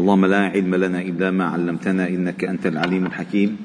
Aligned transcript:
اللهم 0.00 0.26
لا 0.26 0.48
علم 0.48 0.74
لنا 0.74 1.00
إلا 1.00 1.30
ما 1.30 1.44
علمتنا 1.44 2.08
إنك 2.08 2.44
أنت 2.44 2.66
العليم 2.66 3.06
الحكيم. 3.06 3.56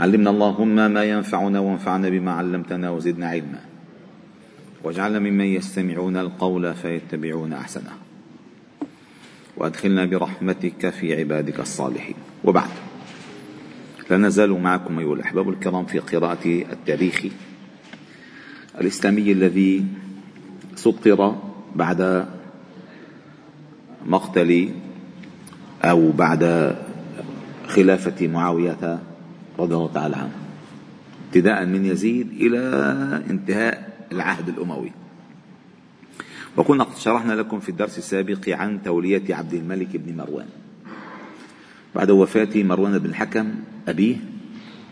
علمنا 0.00 0.30
اللهم 0.30 0.76
ما 0.92 1.04
ينفعنا 1.04 1.60
وانفعنا 1.60 2.08
بما 2.08 2.32
علمتنا 2.32 2.90
وزدنا 2.90 3.26
علما. 3.28 3.60
واجعلنا 4.84 5.18
ممن 5.18 5.44
يستمعون 5.44 6.16
القول 6.16 6.74
فيتبعون 6.74 7.52
أحسنه. 7.52 7.92
وأدخلنا 9.56 10.04
برحمتك 10.04 10.90
في 10.90 11.14
عبادك 11.14 11.60
الصالحين. 11.60 12.16
وبعد. 12.44 12.70
لا 14.10 14.16
نزال 14.16 14.50
معكم 14.50 14.98
أيها 14.98 15.14
الأحباب 15.14 15.48
الكرام 15.48 15.86
في 15.86 15.98
قراءة 15.98 16.46
التاريخ 16.72 17.26
الإسلامي 18.80 19.32
الذي 19.32 19.84
سطر 20.74 21.36
بعد 21.74 22.26
مقتل 24.06 24.70
أو 25.86 26.12
بعد 26.12 26.74
خلافة 27.68 28.26
معاوية 28.26 28.98
رضي 29.58 29.74
الله 29.74 29.92
تعالى 29.92 30.16
عنه. 30.16 30.36
ابتداء 31.28 31.66
من 31.66 31.84
يزيد 31.84 32.28
إلى 32.32 32.60
انتهاء 33.30 34.06
العهد 34.12 34.48
الأموي. 34.48 34.92
وكنا 36.56 36.84
قد 36.84 36.96
شرحنا 36.96 37.32
لكم 37.32 37.60
في 37.60 37.68
الدرس 37.68 37.98
السابق 37.98 38.48
عن 38.48 38.82
تولية 38.82 39.34
عبد 39.34 39.54
الملك 39.54 39.96
بن 39.96 40.16
مروان. 40.16 40.46
بعد 41.94 42.10
وفاة 42.10 42.62
مروان 42.62 42.98
بن 42.98 43.10
الحكم 43.10 43.54
أبيه 43.88 44.16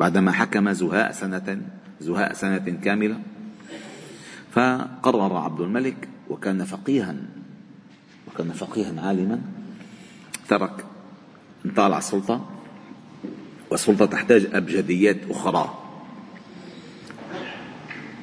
بعدما 0.01 0.33
حكم 0.33 0.73
زهاء 0.73 1.13
سنة 1.13 1.63
زهاء 2.01 2.33
سنة 2.33 2.79
كاملة 2.85 3.21
فقرر 4.51 5.37
عبد 5.37 5.61
الملك 5.61 6.09
وكان 6.31 6.65
فقيها 6.65 7.15
وكان 8.29 8.53
فقيها 8.53 9.01
عالما 9.01 9.41
ترك 10.49 10.85
انطال 11.67 11.93
على 11.93 11.99
السلطة 11.99 12.51
والسلطة 13.71 14.07
تحتاج 14.07 14.49
أبجديات 14.53 15.17
أخرى. 15.31 15.79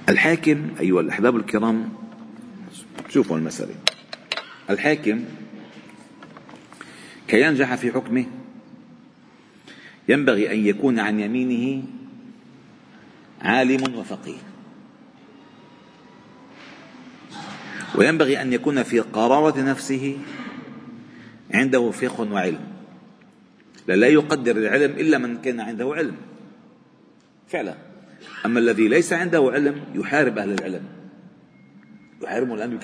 الحاكم 0.09 0.69
أيها 0.79 1.01
الأحباب 1.01 1.35
الكرام 1.35 1.89
شوفوا 3.09 3.37
المسألة. 3.37 3.75
الحاكم 4.69 5.23
كي 7.27 7.41
ينجح 7.41 7.75
في 7.75 7.91
حكمه 7.91 8.25
ينبغي 10.09 10.53
أن 10.53 10.65
يكون 10.65 10.99
عن 10.99 11.19
يمينه 11.19 11.83
عالم 13.41 13.95
وفقيه. 13.95 14.37
وينبغي 17.95 18.41
أن 18.41 18.53
يكون 18.53 18.83
في 18.83 18.99
قرارة 18.99 19.61
نفسه 19.61 20.17
عنده 21.53 21.91
فقه 21.91 22.31
وعلم. 22.31 22.59
لا 23.87 24.07
يقدر 24.07 24.57
العلم 24.57 24.91
إلا 24.91 25.17
من 25.17 25.41
كان 25.41 25.59
عنده 25.59 25.93
علم. 25.93 26.15
فعلا. 27.47 27.75
أما 28.45 28.59
الذي 28.59 28.87
ليس 28.87 29.13
عنده 29.13 29.51
علم 29.53 29.81
يحارب 29.95 30.37
أهل 30.37 30.53
العلم. 30.53 30.83
يحاربهم 32.23 32.57
لأنه 32.57 32.79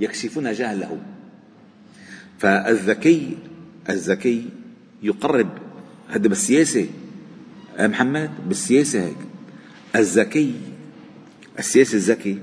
يكشفون 0.00 0.52
جهله. 0.52 0.98
فالذكي 2.38 3.36
الذكي 3.90 4.48
يقرب. 5.02 5.48
هذا 6.08 6.28
بالسياسة. 6.28 6.86
محمد؟ 7.80 8.30
بالسياسة 8.48 9.04
هيك. 9.04 9.16
الذكي 9.96 10.54
السياسي 11.58 11.96
الذكي 11.96 12.42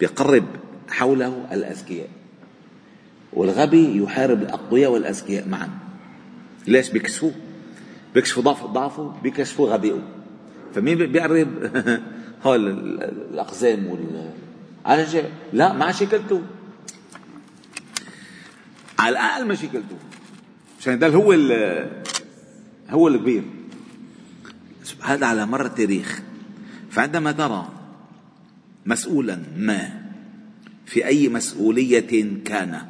بيقرب 0.00 0.46
حوله 0.88 1.46
الأذكياء. 1.52 2.08
والغبي 3.32 4.02
يحارب 4.02 4.42
الأقوياء 4.42 4.90
والأذكياء 4.90 5.48
معا. 5.48 5.68
ليش؟ 6.66 6.90
بيكشفوه 6.90 7.32
بيكشفوا 8.14 8.42
ضعف 8.42 8.64
ضعفه 8.64 9.14
بيكشفوا 9.22 9.68
غبيه 9.68 10.02
فمين 10.74 10.98
بيقرب 10.98 11.48
هول 12.44 12.68
الأقزام 13.32 13.86
وال 13.86 14.30
على 14.86 15.30
لا 15.52 15.72
مع 15.72 15.90
شكلته. 15.90 16.42
على 18.98 19.12
الأقل 19.12 19.48
مشكلته 19.48 19.96
عشان 20.80 20.98
ده 20.98 21.08
هو 21.08 21.32
هو 22.90 23.08
الكبير 23.08 23.42
هذا 25.02 25.26
على 25.26 25.46
مر 25.46 25.66
التاريخ. 25.66 26.22
فعندما 26.90 27.32
ترى 27.32 27.68
مسؤولا 28.86 29.42
ما 29.56 30.00
في 30.86 31.06
أي 31.06 31.28
مسؤولية 31.28 32.42
كان 32.44 32.80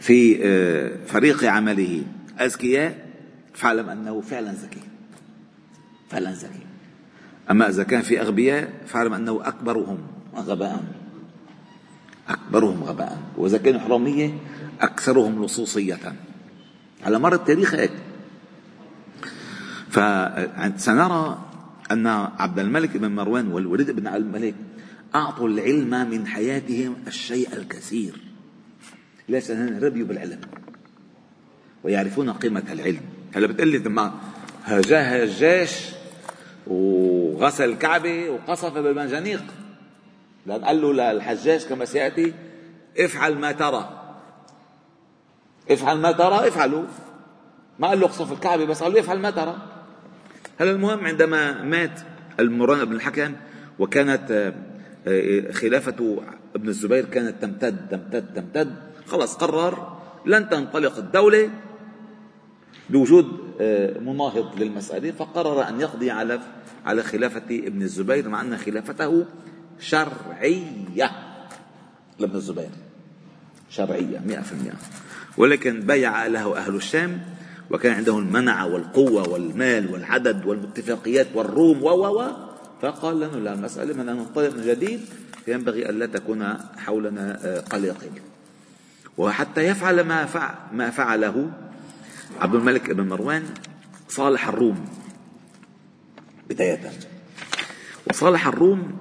في 0.00 0.38
آه، 0.42 1.04
فريق 1.06 1.44
عمله. 1.44 2.02
أذكياء 2.40 3.08
فاعلم 3.54 3.88
أنه 3.88 4.20
فعلا 4.20 4.52
ذكي. 4.52 4.80
فعلا 6.10 6.32
ذكي. 6.32 6.66
أما 7.50 7.68
إذا 7.68 7.82
كان 7.82 8.02
في 8.02 8.20
أغبياء 8.20 8.72
فاعلم 8.86 9.12
أنه 9.14 9.40
أكبرهم 9.48 9.98
غباء. 10.36 10.84
أكبرهم 12.28 12.84
غباء. 12.84 13.18
وإذا 13.36 13.58
كانوا 13.58 13.80
حرامية 13.80 14.38
أكثرهم 14.80 15.44
لصوصية. 15.44 16.14
على 17.04 17.18
مر 17.18 17.34
التاريخ 17.34 17.74
هيك. 17.74 17.92
فسنرى 19.90 21.38
أن 21.90 22.06
عبد 22.06 22.58
الملك 22.58 22.96
بن 22.96 23.10
مروان 23.10 23.52
والوليد 23.52 23.90
بن 23.90 24.06
عبد 24.06 24.24
الملك 24.24 24.54
أعطوا 25.14 25.48
العلم 25.48 26.10
من 26.10 26.26
حياتهم 26.26 26.96
الشيء 27.06 27.56
الكثير. 27.56 28.27
ليش 29.28 29.50
لأنهم 29.50 29.84
ربيوا 29.84 30.06
بالعلم. 30.06 30.40
ويعرفون 31.84 32.30
قيمة 32.30 32.62
العلم. 32.72 33.00
هلا 33.34 33.46
بتقول 33.46 33.68
لي 33.68 33.78
ما 33.78 34.12
هجاه 34.64 35.24
الجيش 35.24 35.70
وغسل 36.66 37.64
الكعبة 37.64 38.30
وقصف 38.30 38.74
بالمنجنيق. 38.74 39.44
لأن 40.46 40.64
قال 40.64 40.82
له 40.82 40.92
للحجاج 40.92 41.66
كما 41.66 41.84
سيأتي 41.84 42.34
افعل 42.98 43.38
ما 43.38 43.52
ترى. 43.52 44.14
افعل 45.70 45.98
ما 45.98 46.12
ترى 46.12 46.48
افعلوا. 46.48 46.84
ما 47.78 47.88
قال 47.88 48.00
له 48.00 48.06
اقصف 48.06 48.32
الكعبة 48.32 48.64
بس 48.64 48.82
قال 48.82 48.92
له 48.92 49.00
افعل 49.00 49.18
ما 49.18 49.30
ترى. 49.30 49.56
هلا 50.60 50.70
المهم 50.70 51.06
عندما 51.06 51.62
مات 51.62 52.00
المران 52.40 52.84
بن 52.84 52.92
الحكم 52.92 53.32
وكانت 53.78 54.30
آه، 54.30 54.54
آه، 55.06 55.52
خلافة 55.52 56.22
ابن 56.54 56.68
الزبير 56.68 57.04
كانت 57.04 57.42
تمتد 57.42 57.88
تمتد 57.90 58.34
تمتد. 58.34 58.87
خلص 59.10 59.34
قرر 59.34 59.98
لن 60.26 60.48
تنطلق 60.48 60.96
الدولة 60.96 61.50
بوجود 62.90 63.26
آه، 63.60 63.98
مناهض 63.98 64.62
للمسألة 64.62 65.10
فقرر 65.10 65.68
أن 65.68 65.80
يقضي 65.80 66.10
على 66.10 66.40
على 66.86 67.02
خلافة 67.02 67.44
ابن 67.50 67.82
الزبير 67.82 68.28
مع 68.28 68.40
أن 68.40 68.56
خلافته 68.56 69.24
شرعية 69.80 71.10
لابن 72.18 72.36
الزبير. 72.36 72.70
شرعية 73.70 74.18
مئة 74.26 74.40
في 74.40 74.52
المئة. 74.52 74.76
ولكن 75.36 75.80
بيع 75.80 76.26
له 76.26 76.56
أهل 76.56 76.74
الشام 76.74 77.20
وكان 77.70 77.92
عندهم 77.92 78.18
المنع 78.18 78.64
والقوة 78.64 79.28
والمال 79.28 79.92
والعدد 79.92 80.46
والاتفاقيات 80.46 81.26
والروم 81.34 81.82
و 81.82 81.88
و 81.88 82.32
فقال 82.82 83.20
لنا 83.20 83.36
لا 83.36 83.52
المسألة 83.52 83.94
من 83.94 84.06
ننطلق 84.06 84.56
من 84.56 84.66
جديد 84.66 85.00
فينبغي 85.44 85.90
ألا 85.90 86.06
تكون 86.06 86.56
حولنا 86.76 87.38
آه، 87.44 87.60
قلقل 87.60 88.10
وحتى 89.18 89.60
يفعل 89.60 90.00
ما 90.00 90.26
فعل 90.26 90.54
ما 90.72 90.90
فعله 90.90 91.50
عبد 92.40 92.54
الملك 92.54 92.90
بن 92.90 93.08
مروان 93.08 93.44
صالح 94.08 94.48
الروم. 94.48 94.84
بداية. 96.50 96.90
وصالح 98.10 98.46
الروم 98.46 98.98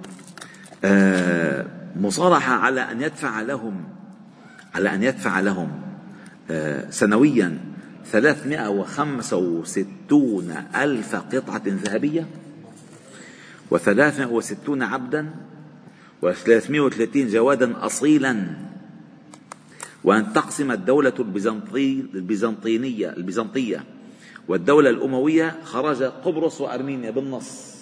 آه، 0.83 1.65
مصالحة 1.95 2.53
على 2.53 2.81
أن 2.81 3.01
يدفع 3.01 3.41
لهم 3.41 3.83
على 4.75 4.93
أن 4.93 5.03
يدفع 5.03 5.39
لهم 5.39 5.81
آه، 6.51 6.89
سنويا 6.89 7.57
365 8.11 10.53
ألف 10.75 11.15
قطعة 11.15 11.61
ذهبية 11.65 12.27
و360 13.73 14.69
عبدا 14.69 15.29
و330 16.25 17.15
جوادا 17.15 17.85
أصيلا. 17.85 18.66
وأن 20.03 20.33
تقسم 20.33 20.71
الدولة 20.71 21.13
البيزنطي 21.19 22.05
البيزنطينية 22.13 23.09
البيزنطية. 23.09 23.83
والدولة 24.47 24.89
الأموية 24.89 25.55
خرج 25.63 26.03
قبرص 26.03 26.61
وأرمينيا 26.61 27.11
بالنص. 27.11 27.75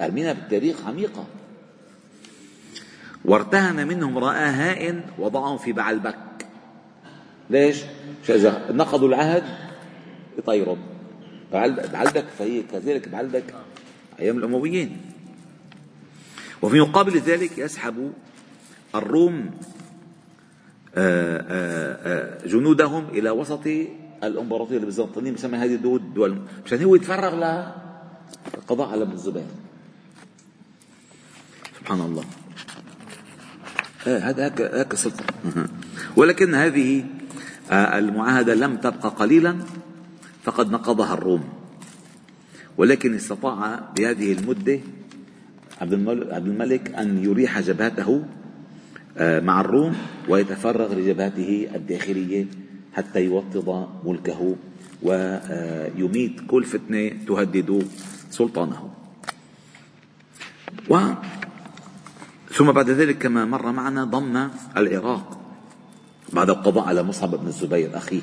أرمينيا 0.00 0.32
بالتاريخ 0.32 0.86
عميقة. 0.86 1.26
وارتهن 3.24 3.88
منهم 3.88 4.18
رآه 4.18 4.50
هائن 4.50 5.02
وضعهم 5.18 5.58
في 5.58 5.72
بعلبك 5.72 6.46
ليش؟ 7.50 7.76
إذا 8.28 8.72
نقضوا 8.72 9.08
العهد 9.08 9.44
يطيرهم 10.38 10.78
بعلبك 11.52 12.24
فهي 12.38 12.62
كذلك 12.62 13.08
بعلبك 13.08 13.54
أيام 14.20 14.38
الأمويين. 14.38 14.96
وفي 16.62 16.80
مقابل 16.80 17.18
ذلك 17.18 17.58
يسحب 17.58 18.12
الروم 18.94 19.50
جنودهم 22.46 23.04
إلى 23.08 23.30
وسط 23.30 23.66
الإمبراطورية 24.24 24.78
البيزنطية 24.78 25.30
بسمى 25.30 25.58
هذه 25.58 25.74
الدول 25.74 26.14
دول. 26.14 26.38
مشان 26.66 26.82
هو 26.82 26.94
يتفرغ 26.94 27.34
للقضاء 28.54 28.88
على 28.88 29.02
ابن 29.02 29.12
الزبير. 29.12 29.46
سبحان 31.78 32.00
الله. 32.00 32.24
هذا 34.04 34.44
هيك 34.44 34.60
هيك 34.60 34.94
سلطة. 34.94 35.24
ولكن 36.16 36.54
هذه 36.54 37.04
المعاهدة 37.72 38.54
لم 38.54 38.76
تبقى 38.76 39.08
قليلا 39.08 39.56
فقد 40.42 40.70
نقضها 40.70 41.14
الروم. 41.14 41.44
ولكن 42.76 43.14
استطاع 43.14 43.80
بهذه 43.96 44.32
المدة 44.32 44.80
عبد 45.80 45.92
الملك 46.46 46.94
أن 46.94 47.24
يريح 47.24 47.60
جبهته 47.60 48.08
آه، 48.08 48.39
مع 49.20 49.60
الروم 49.60 49.96
ويتفرغ 50.28 50.94
لجبهته 50.94 51.68
الداخلية 51.74 52.46
حتى 52.94 53.24
يوطد 53.24 53.86
ملكه 54.04 54.56
ويميت 55.02 56.40
كل 56.48 56.64
فتنة 56.64 57.12
تهدد 57.28 57.88
سلطانه. 58.30 58.90
و 60.90 60.98
ثم 62.52 62.72
بعد 62.72 62.90
ذلك 62.90 63.18
كما 63.18 63.44
مر 63.44 63.72
معنا 63.72 64.04
ضم 64.04 64.48
العراق 64.76 65.38
بعد 66.32 66.50
القضاء 66.50 66.84
على 66.84 67.02
مصعب 67.02 67.30
بن 67.30 67.46
الزبير 67.46 67.96
أخيه 67.96 68.20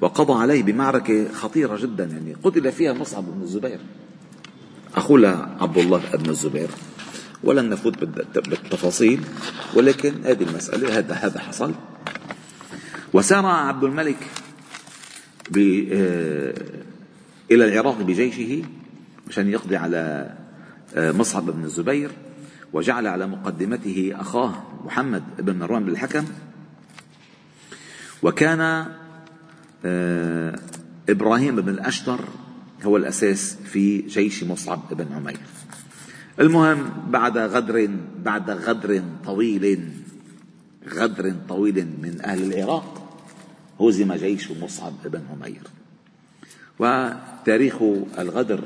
وقضى 0.00 0.32
عليه 0.32 0.62
بمعركة 0.62 1.32
خطيرة 1.32 1.76
جدا 1.76 2.04
يعني 2.04 2.34
قتل 2.42 2.72
فيها 2.72 2.92
مصعب 2.92 3.24
بن 3.24 3.42
الزبير. 3.42 3.80
أخوه 4.94 5.48
عبد 5.60 5.78
الله 5.78 6.02
بن 6.14 6.30
الزبير. 6.30 6.68
ولن 7.44 7.70
نفوت 7.70 7.98
بالتفاصيل 8.48 9.20
ولكن 9.74 10.12
هذه 10.24 10.42
المسألة 10.42 10.98
هذا 10.98 11.14
هذا 11.14 11.40
حصل. 11.40 11.74
وسار 13.12 13.46
عبد 13.46 13.84
الملك 13.84 14.16
آه، 15.58 16.54
إلى 17.50 17.64
العراق 17.64 18.02
بجيشه 18.02 18.62
عشان 19.28 19.48
يقضي 19.48 19.76
على 19.76 20.34
آه، 20.94 21.12
مصعب 21.12 21.50
بن 21.50 21.64
الزبير 21.64 22.10
وجعل 22.72 23.06
على 23.06 23.26
مقدمته 23.26 24.12
أخاه 24.14 24.62
محمد 24.84 25.22
بن 25.38 25.58
مروان 25.58 25.84
بن 25.84 25.90
الحكم. 25.90 26.24
وكان 28.22 28.86
آه، 29.84 30.58
إبراهيم 31.08 31.56
بن 31.56 31.68
الأشتر 31.68 32.20
هو 32.82 32.96
الأساس 32.96 33.56
في 33.72 33.98
جيش 33.98 34.44
مصعب 34.44 34.80
بن 34.90 35.12
عمير. 35.12 35.40
المهم 36.40 36.90
بعد 37.10 37.38
غدر 37.38 37.90
بعد 38.24 38.50
غدر 38.50 39.02
طويل 39.24 39.90
غدر 40.88 41.34
طويل 41.48 41.86
من 42.02 42.20
أهل 42.24 42.52
العراق 42.52 42.96
هزم 43.80 44.12
جيش 44.12 44.50
مصعب 44.50 44.92
بن 45.04 45.22
عمير. 45.32 45.62
وتاريخ 46.78 47.74
الغدر 48.18 48.64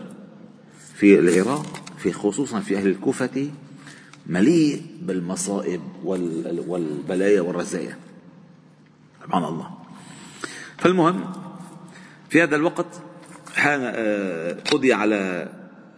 في 0.94 1.18
العراق 1.18 1.66
في 1.98 2.12
خصوصا 2.12 2.60
في 2.60 2.76
أهل 2.76 2.86
الكوفة 2.86 3.50
مليء 4.26 4.82
بالمصائب 5.02 5.80
والبلايا 6.66 7.40
والرزايا. 7.40 7.98
سبحان 9.24 9.44
الله. 9.44 9.70
فالمهم 10.78 11.32
في 12.28 12.42
هذا 12.42 12.56
الوقت 12.56 13.00
قضي 14.72 14.92
على 14.92 15.48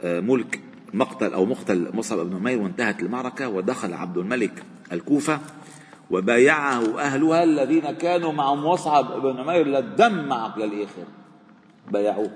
آه، 0.02 0.20
ملك 0.20 0.61
مقتل 0.97 1.33
أو 1.33 1.45
مقتل 1.45 1.91
مصعب 1.95 2.19
بن 2.19 2.37
عمير 2.37 2.59
وانتهت 2.59 3.01
المعركة 3.03 3.49
ودخل 3.49 3.95
عبد 3.95 4.17
الملك 4.17 4.63
الكوفة 4.93 5.41
وبايعه 6.11 7.01
أهلها 7.01 7.45
الذين 7.45 7.91
كانوا 7.91 8.33
مع 8.33 8.55
مصعب 8.55 9.23
بن 9.23 9.41
عمير 9.41 9.67
للدم 9.67 10.29
معك 10.29 10.59
للآخر 10.59 11.05
بايعوه. 11.91 12.31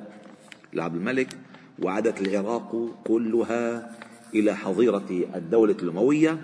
لعبد 0.73 0.95
الملك 0.97 1.37
وعادت 1.83 2.21
العراق 2.21 2.89
كلها 3.05 3.91
إلى 4.35 4.57
حظيرة 4.57 5.25
الدولة 5.35 5.77
الأموية 5.83 6.39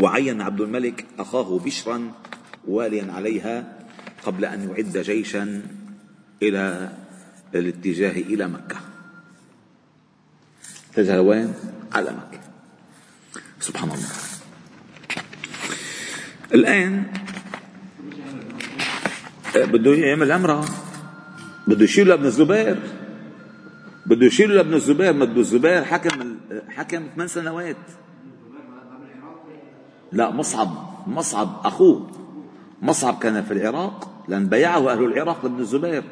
وعين 0.00 0.40
عبد 0.40 0.60
الملك 0.60 1.04
أخاه 1.18 1.58
بشرا 1.58 2.12
واليا 2.68 3.12
عليها 3.12 3.78
قبل 4.26 4.44
أن 4.44 4.68
يعد 4.68 4.98
جيشا 4.98 5.62
إلى 6.42 6.92
الاتجاه 7.54 8.12
إلى 8.12 8.48
مكة. 8.48 8.91
اتجه 10.92 11.22
وين؟ 11.22 11.54
على 11.92 12.10
مكة. 12.10 12.40
سبحان 13.60 13.90
الله. 13.90 14.08
الآن 16.54 17.04
بده 19.56 19.94
يعمل 19.94 20.32
عمرة 20.32 20.64
بده 21.66 21.84
يشيل 21.84 22.08
لابن 22.08 22.24
الزبير. 22.24 22.76
بده 24.06 24.26
يشيل 24.26 24.54
لابن 24.54 24.74
الزبير. 24.74 25.12
ما 25.12 25.24
بده 25.24 25.40
الزبير 25.40 25.84
حكم 25.84 26.36
حكم 26.68 27.02
ثمان 27.14 27.28
سنوات. 27.28 27.76
لا 30.12 30.30
مصعب 30.30 30.70
مصعب 31.06 31.60
أخوه. 31.64 32.10
مصعب 32.82 33.18
كان 33.18 33.42
في 33.42 33.52
العراق 33.52 34.24
لأن 34.28 34.46
بيعه 34.46 34.92
أهل 34.92 35.04
العراق 35.04 35.44
لابن 35.44 35.60
الزبير. 35.60 36.04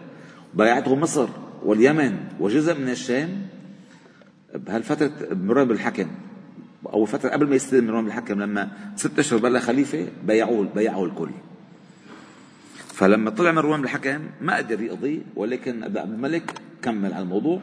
بايعته 0.54 0.96
مصر 0.96 1.28
واليمن 1.64 2.18
وجزء 2.40 2.74
من 2.78 2.88
الشام. 2.88 3.46
بهالفترة 4.55 5.12
مروان 5.31 5.69
بالحكم 5.69 6.08
أو 6.87 7.05
فترة 7.05 7.31
قبل 7.31 7.49
ما 7.49 7.56
يستلم 7.56 7.87
مروان 7.87 8.05
بالحكم 8.05 8.41
لما 8.41 8.70
ست 8.97 9.19
أشهر 9.19 9.38
بلا 9.41 9.61
خليفة 9.61 10.08
بيعوه 10.25 10.69
بيعه 10.75 11.05
الكل. 11.05 11.31
فلما 12.94 13.31
طلع 13.31 13.52
مروان 13.52 13.81
بالحكم 13.81 14.20
ما 14.41 14.56
قدر 14.56 14.81
يقضي 14.81 15.23
ولكن 15.37 15.85
عبد 15.85 15.97
الملك 15.97 16.52
كمل 16.82 17.12
على 17.12 17.23
الموضوع. 17.23 17.62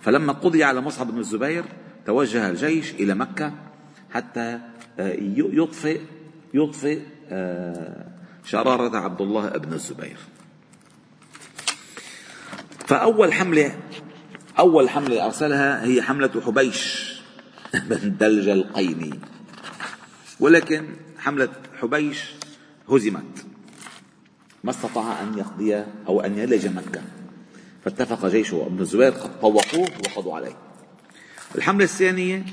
فلما 0.00 0.32
قضي 0.32 0.64
على 0.64 0.80
مصعب 0.80 1.10
بن 1.10 1.18
الزبير 1.18 1.64
توجه 2.06 2.50
الجيش 2.50 2.94
إلى 2.94 3.14
مكة 3.14 3.52
حتى 4.10 4.60
آه، 4.98 5.16
يطفئ 5.36 6.00
يطفئ 6.54 7.00
آه، 7.28 8.06
شرارة 8.44 8.96
عبد 8.96 9.20
الله 9.20 9.48
بن 9.48 9.72
الزبير. 9.72 10.16
فأول 12.86 13.32
حملة 13.32 13.72
أول 14.58 14.90
حملة 14.90 15.26
أرسلها 15.26 15.84
هي 15.84 16.02
حملة 16.02 16.40
حبيش 16.46 17.12
بن 17.88 18.16
دلج 18.16 18.48
القيني 18.48 19.18
ولكن 20.40 20.84
حملة 21.18 21.48
حبيش 21.80 22.18
هزمت. 22.90 23.46
ما 24.64 24.70
استطاع 24.70 25.22
أن 25.22 25.38
يقضي 25.38 25.84
أو 26.06 26.20
أن 26.20 26.38
يلج 26.38 26.66
مكة. 26.66 27.02
فاتفق 27.84 28.26
جيش 28.26 28.54
ابن 28.54 28.80
الزبير 28.80 29.10
قد 29.10 29.40
طوقوه 29.40 29.88
وقضوا 30.06 30.36
عليه. 30.36 30.56
الحملة 31.54 31.84
الثانية 31.84 32.44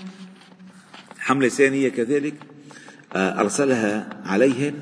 حملة 1.19 1.49
ثانية 1.49 1.89
كذلك 1.89 2.35
آه، 3.13 3.39
أرسلها 3.39 4.09
عليهم 4.25 4.73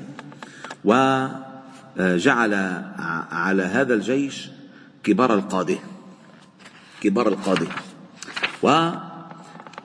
وجعل 0.84 2.54
على 3.30 3.62
هذا 3.62 3.94
الجيش 3.94 4.48
كبار 5.04 5.34
القادة. 5.34 5.78
كبار 7.00 7.28
القادة 7.28 7.68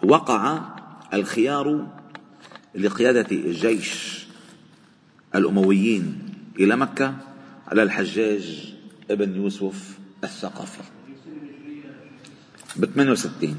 ووقع 0.03 0.61
الخيار 1.13 1.87
لقيادة 2.75 3.27
الجيش 3.31 4.23
الأمويين 5.35 6.19
إلى 6.59 6.75
مكة 6.75 7.15
على 7.67 7.83
الحجاج 7.83 8.73
ابن 9.11 9.35
يوسف 9.35 9.97
الثقفي 10.23 10.81
ب 12.75 12.85
68 12.85 13.55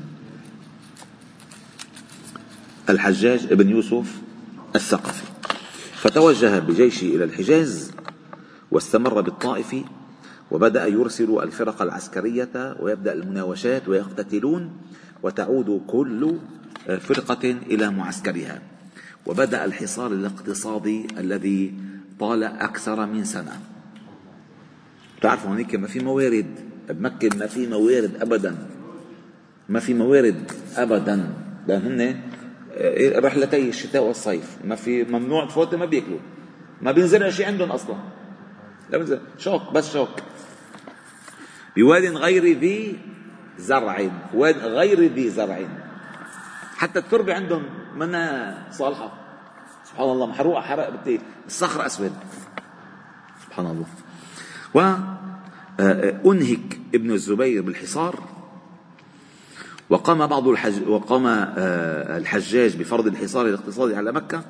الحجاج 2.88 3.52
ابن 3.52 3.68
يوسف 3.68 4.22
الثقفي 4.76 5.22
فتوجه 5.94 6.58
بجيشه 6.58 7.04
إلى 7.04 7.24
الحجاز 7.24 7.92
واستمر 8.70 9.20
بالطائف 9.20 9.76
وبدأ 10.50 10.86
يرسل 10.86 11.38
الفرق 11.42 11.82
العسكرية 11.82 12.76
ويبدأ 12.80 13.12
المناوشات 13.12 13.88
ويقتتلون 13.88 14.70
وتعود 15.22 15.82
كل 15.86 16.36
فرقة 17.00 17.50
إلى 17.50 17.90
معسكرها. 17.90 18.62
وبدأ 19.26 19.64
الحصار 19.64 20.12
الاقتصادي 20.12 21.06
الذي 21.18 21.74
طال 22.20 22.44
أكثر 22.44 23.06
من 23.06 23.24
سنة. 23.24 23.60
تعرفوا 25.20 25.50
هناك 25.50 25.74
ما 25.74 25.86
في 25.86 25.98
موارد. 25.98 26.46
بمكة 26.88 27.36
ما 27.38 27.46
في 27.46 27.66
موارد 27.66 28.10
أبدا. 28.20 28.56
ما 29.68 29.80
في 29.80 29.94
موارد 29.94 30.52
أبدا. 30.76 31.34
لأن 31.68 31.82
هن 31.82 32.20
رحلتي 33.24 33.68
الشتاء 33.68 34.02
والصيف. 34.02 34.58
ما 34.64 34.74
في 34.74 35.04
ممنوع 35.04 35.46
تفوت 35.46 35.74
ما 35.74 35.84
بياكلوا. 35.84 36.18
ما 36.82 36.92
بينزل 36.92 37.32
شيء 37.32 37.46
عندهم 37.46 37.70
أصلا. 37.70 37.96
لا 38.90 38.98
بينزل 38.98 39.20
شوك 39.38 39.72
بس 39.72 39.92
شوك. 39.92 40.08
بواد 41.76 42.04
غير 42.04 42.58
ذي 42.58 42.98
زرع 43.58 44.10
واد 44.34 44.58
غير 44.58 45.00
ذي 45.00 45.30
زرع. 45.30 45.58
حتى 46.76 46.98
التربة 46.98 47.34
عندهم 47.34 47.62
منها 47.96 48.58
صالحة. 48.70 49.12
سبحان 49.84 50.10
الله 50.10 50.26
محروقة 50.26 50.60
حرق 50.60 50.88
بدي 50.88 51.20
الصخر 51.46 51.86
أسود. 51.86 52.12
سبحان 53.46 53.66
الله. 53.66 53.86
وأنهك 54.74 56.80
ابن 56.94 57.10
الزبير 57.10 57.62
بالحصار. 57.62 58.18
وقام 59.90 60.26
بعض 60.26 60.48
الحج 60.48 60.88
وقام 60.88 61.26
آه، 61.26 62.18
الحجاج 62.18 62.76
بفرض 62.76 63.06
الحصار 63.06 63.46
الاقتصادي 63.46 63.96
على 63.96 64.12
مكة. 64.12 64.44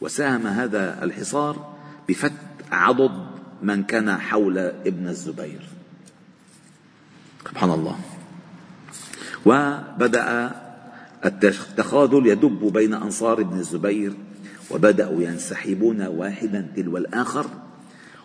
وساهم 0.00 0.46
هذا 0.46 1.04
الحصار 1.04 1.74
بفت 2.08 2.32
عضد 2.72 3.26
من 3.62 3.82
كان 3.82 4.16
حول 4.16 4.58
ابن 4.58 5.08
الزبير. 5.08 5.75
سبحان 7.48 7.70
الله. 7.70 7.96
وبدأ 9.46 10.50
التخاذل 11.24 12.26
يدب 12.26 12.72
بين 12.72 12.94
أنصار 12.94 13.40
ابن 13.40 13.58
الزبير 13.58 14.12
وبدأوا 14.70 15.22
ينسحبون 15.22 16.02
واحدا 16.06 16.72
تلو 16.76 16.96
الآخر 16.96 17.46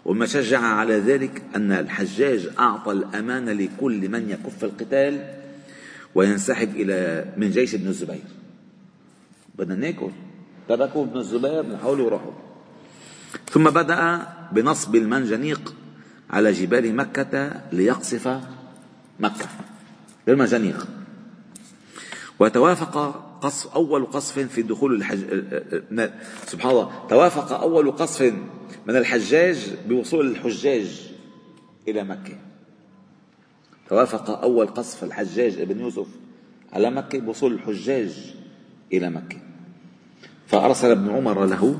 وما 0.05 0.25
شجع 0.25 0.59
على 0.59 0.99
ذلك 0.99 1.41
أن 1.55 1.71
الحجاج 1.71 2.49
أعطى 2.59 2.91
الأمان 2.91 3.49
لكل 3.49 4.09
من 4.09 4.29
يكف 4.29 4.63
القتال 4.63 5.33
وينسحب 6.15 6.75
إلى 6.75 7.25
من 7.37 7.49
جيش 7.49 7.75
ابن 7.75 7.87
الزبير. 7.87 8.23
بدنا 9.55 9.75
ناكل. 9.75 10.09
تركوا 10.69 11.05
ابن 11.05 11.17
الزبير 11.17 11.63
من 11.63 11.77
حوله 11.77 12.03
وراحوا 12.03 12.31
ثم 13.49 13.63
بدأ 13.63 14.27
بنصب 14.51 14.95
المنجنيق 14.95 15.73
على 16.29 16.51
جبال 16.51 16.95
مكة 16.95 17.61
ليقصف 17.71 18.41
مكة 19.19 19.47
بالمنجنيق 20.27 20.87
وتوافق 22.39 22.97
قصف 23.41 23.75
أول 23.75 24.05
قصف 24.05 24.39
في 24.39 24.61
دخول 24.61 24.95
الحج 24.95 25.19
سبحان 26.47 26.71
الله 26.71 27.07
توافق 27.09 27.61
أول 27.61 27.91
قصف 27.91 28.33
من 28.87 28.95
الحجاج 28.95 29.75
بوصول 29.87 30.27
الحجاج 30.27 31.11
إلى 31.87 32.03
مكة. 32.03 32.37
توافق 33.89 34.29
أول 34.29 34.67
قصف 34.67 35.03
الحجاج 35.03 35.59
ابن 35.59 35.79
يوسف 35.79 36.07
على 36.73 36.91
مكة 36.91 37.19
بوصول 37.19 37.53
الحجاج 37.53 38.35
إلى 38.93 39.09
مكة. 39.09 39.37
فأرسل 40.47 40.91
ابن 40.91 41.09
عمر 41.09 41.45
له 41.45 41.79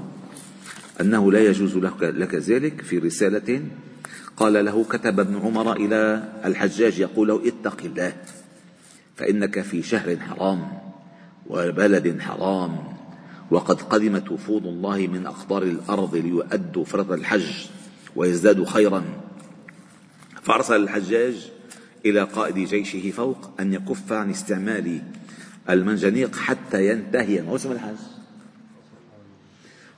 أنه 1.01 1.31
لا 1.31 1.45
يجوز 1.45 1.77
لك 2.01 2.35
ذلك 2.35 2.81
في 2.81 2.97
رسالة 2.97 3.61
قال 4.41 4.65
له 4.65 4.83
كتب 4.83 5.19
ابن 5.19 5.37
عمر 5.37 5.75
إلى 5.75 6.23
الحجاج 6.45 6.99
يقول 6.99 7.27
له 7.27 7.47
اتق 7.47 7.77
الله 7.83 8.13
فإنك 9.15 9.61
في 9.61 9.83
شهر 9.83 10.17
حرام 10.17 10.67
وبلد 11.47 12.19
حرام 12.21 12.77
وقد 13.51 13.81
قدمت 13.81 14.31
وفود 14.31 14.65
الله 14.65 14.97
من 14.97 15.25
أقطار 15.25 15.63
الأرض 15.63 16.15
ليؤدوا 16.15 16.85
فرض 16.85 17.11
الحج 17.11 17.67
ويزدادوا 18.15 18.65
خيرا. 18.65 19.03
فأرسل 20.41 20.83
الحجاج 20.83 21.51
إلى 22.05 22.23
قائد 22.23 22.55
جيشه 22.55 23.11
فوق 23.11 23.49
أن 23.59 23.73
يكف 23.73 24.13
عن 24.13 24.29
استعمال 24.29 25.01
المنجنيق 25.69 26.35
حتى 26.35 26.87
ينتهي 26.89 27.41
موسم 27.41 27.71
الحج. 27.71 28.01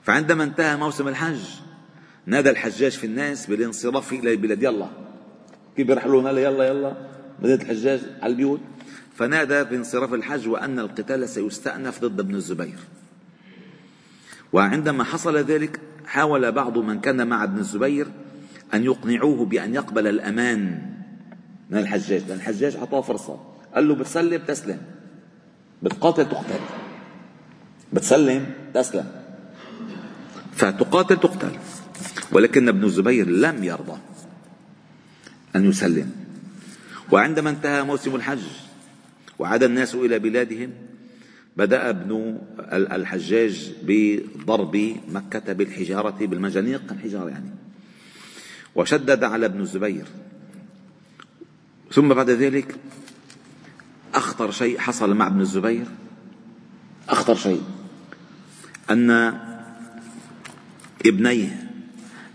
فعندما 0.04 0.44
انتهى 0.44 0.78
موسم 0.78 1.08
الحج 1.08 1.40
نادى 2.26 2.50
الحجاج 2.50 2.92
في 2.92 3.04
الناس 3.04 3.48
بالانصراف 3.48 4.14
إلى 4.14 4.32
البلاد 4.32 4.64
يلا. 4.64 4.88
كيف 5.78 5.88
بيرحلون 5.88 6.26
يلا 6.26 6.42
يلا 6.42 6.68
يلا. 6.68 6.94
مدينة 7.40 7.62
الحجاج 7.62 8.02
على 8.22 8.32
البيوت. 8.32 8.60
فنادى 9.16 9.64
بانصراف 9.64 10.14
الحج 10.14 10.48
وأن 10.48 10.80
القتال 10.80 11.30
سيستأنف 11.30 12.02
ضد 12.02 12.20
ابن 12.20 12.36
الزبير. 12.36 12.78
وعندما 14.54 15.04
حصل 15.04 15.38
ذلك 15.38 15.80
حاول 16.06 16.52
بعض 16.52 16.78
من 16.78 17.00
كان 17.00 17.28
مع 17.28 17.44
ابن 17.44 17.60
الزبير 17.60 18.08
أن 18.74 18.84
يقنعوه 18.84 19.46
بأن 19.46 19.76
يقبل 19.76 20.08
الأمان 20.08 20.82
من 21.70 21.78
الحجاج. 21.78 22.22
لأن 22.28 22.38
الحجاج 22.38 22.76
أعطاه 22.76 23.02
فرصة. 23.02 23.40
قال 23.76 23.88
له 23.88 23.96
بتسلم 23.96 24.42
تسلم. 24.48 24.82
بتقاتل 25.84 26.30
تقتل. 26.30 26.60
بتسلم 27.94 28.46
تسلم. 28.74 29.06
فتقاتل 30.52 31.18
تقتل. 31.18 31.52
ولكن 32.34 32.68
ابن 32.68 32.84
الزبير 32.84 33.30
لم 33.30 33.64
يرضى 33.64 33.98
أن 35.56 35.70
يسلم. 35.70 36.12
وعندما 37.12 37.50
انتهى 37.50 37.84
موسم 37.84 38.16
الحج 38.16 38.44
وعاد 39.40 39.64
الناس 39.64 39.96
إلى 39.96 40.20
بلادهم 40.20 40.70
بدأ 41.58 41.90
ابن 41.90 42.40
الحجاج 42.70 43.72
بضرب 43.84 44.96
مكة 45.12 45.54
بالحجارة 45.54 46.26
بالمجانيق 46.26 46.82
الحجارة 46.92 47.30
يعني. 47.30 47.50
وشدد 48.76 49.24
على 49.24 49.46
ابن 49.46 49.62
الزبير. 49.62 50.06
ثم 51.92 52.14
بعد 52.14 52.30
ذلك 52.30 52.76
أخطر 54.16 54.52
شيء 54.52 54.80
حصل 54.80 55.14
مع 55.14 55.28
ابن 55.28 55.42
الزبير. 55.42 55.86
أخطر 57.10 57.36
شيء 57.36 57.64
أن 58.90 59.40
ابنيه 61.06 61.63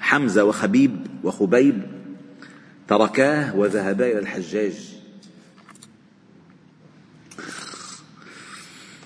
حمزة 0.08 0.44
وخبيب 0.44 1.06
وخبيب 1.24 1.82
تركاه 2.88 3.56
وذهبا 3.56 4.06
إلى 4.06 4.18
الحجاج. 4.18 4.98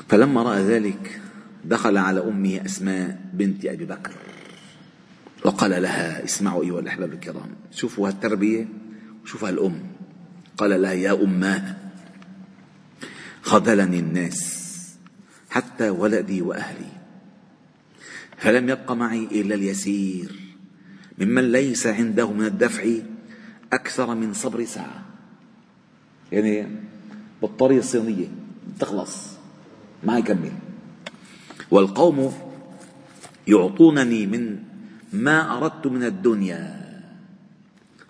فلما 0.09 0.42
رأى 0.42 0.62
ذلك 0.62 1.21
دخل 1.64 1.97
على 1.97 2.21
أمه 2.21 2.61
أسماء 2.64 3.21
بنت 3.32 3.64
أبي 3.64 3.85
بكر 3.85 4.12
وقال 5.44 5.82
لها 5.82 6.25
اسمعوا 6.25 6.64
أيها 6.64 6.80
الأحباب 6.80 7.12
الكرام 7.12 7.50
شوفوا 7.73 8.09
هالتربية 8.09 8.68
وشوفوا 9.25 9.49
هالأم. 9.49 9.82
قال 10.56 10.82
لها 10.82 10.92
يا 10.92 11.12
أماه 11.12 11.76
خذلني 13.42 13.99
الناس 13.99 14.62
حتى 15.50 15.90
ولدي 15.90 16.42
وأهلي 16.42 16.92
فلم 18.38 18.68
يبق 18.68 18.92
معي 18.92 19.25
إلا 19.25 19.54
اليسير. 19.54 20.51
ممن 21.19 21.52
ليس 21.52 21.87
عنده 21.87 22.33
من 22.33 22.47
الدفع 22.47 22.85
أكثر 23.73 24.14
من 24.14 24.33
صبر 24.35 24.64
ساعة. 24.64 25.02
يعني 26.33 26.66
بالطريقة 27.42 27.78
الصينية 27.78 28.28
تخلص 28.78 29.28
ما 30.04 30.19
يكمل. 30.19 30.52
والقوم 31.71 32.33
يعطونني 33.49 34.26
من 34.26 34.59
ما 35.12 35.59
أردت 35.59 35.87
من 35.87 36.04
الدنيا. 36.04 36.83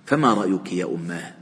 فما 0.06 0.34
رأيك 0.34 0.72
يا 0.72 0.84
أماه 0.84 1.32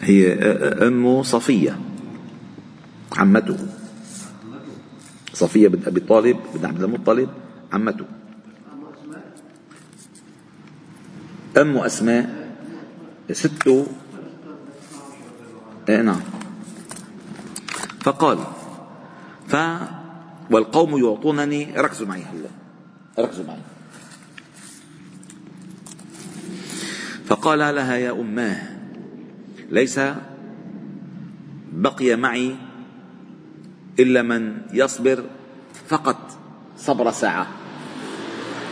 هي 0.00 0.32
أمه 0.88 1.22
صفية. 1.22 1.87
عمته. 3.18 3.58
صفية 5.34 5.68
بنت 5.68 5.88
أبي 5.88 6.00
طالب 6.00 6.36
بن 6.54 6.66
عبد 6.66 6.82
المطلب 6.82 7.28
عمته. 7.72 8.04
أم 11.56 11.76
أسماء؟ 11.76 12.54
ست. 13.32 13.86
إيه 15.88 16.02
نعم. 16.02 16.20
فقال 18.00 18.38
ف 19.48 19.56
والقوم 20.50 20.96
يعطونني 21.04 21.74
ركزوا 21.76 22.06
معي 22.06 22.22
هلا. 22.22 22.48
ركزوا 23.18 23.44
معي. 23.44 23.58
فقال 27.26 27.58
لها 27.58 27.96
يا 27.96 28.12
أماه 28.12 28.78
ليس 29.70 30.00
بقي 31.72 32.16
معي 32.16 32.56
إلا 33.98 34.22
من 34.22 34.62
يصبر 34.72 35.24
فقط 35.88 36.38
صبر 36.76 37.10
ساعة. 37.10 37.46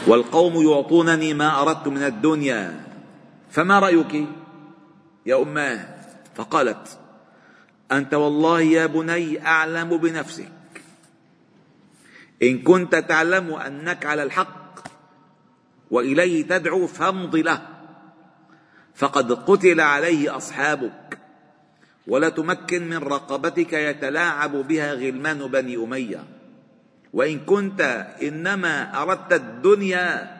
والقوم 0.06 0.54
يعطونني 0.62 1.34
ما 1.34 1.62
أردت 1.62 1.88
من 1.88 2.02
الدنيا 2.02 2.80
فما 3.50 3.78
رأيك 3.78 4.26
يا 5.26 5.42
اماه 5.42 5.86
فقالت 6.34 6.98
أنت 7.92 8.14
والله 8.14 8.60
يا 8.60 8.86
بني 8.86 9.46
أعلم 9.46 9.96
بنفسك. 9.96 10.52
إن 12.42 12.58
كنت 12.58 12.94
تعلم 12.94 13.54
أنك 13.54 14.06
على 14.06 14.22
الحق 14.22 14.78
وإليه 15.90 16.42
تدعو 16.42 16.86
فامض 16.86 17.36
له. 17.36 17.62
فقد 18.94 19.32
قتل 19.32 19.80
عليه 19.80 20.36
أصحابك. 20.36 21.05
ولا 22.06 22.28
تمكن 22.28 22.88
من 22.88 22.96
رقبتك 22.96 23.72
يتلاعب 23.72 24.50
بها 24.50 24.92
غلمان 24.92 25.38
بني 25.38 25.76
أمية. 25.76 26.24
وإن 27.12 27.38
كنت 27.38 28.06
إنما 28.22 29.02
أردت 29.02 29.32
الدنيا 29.32 30.36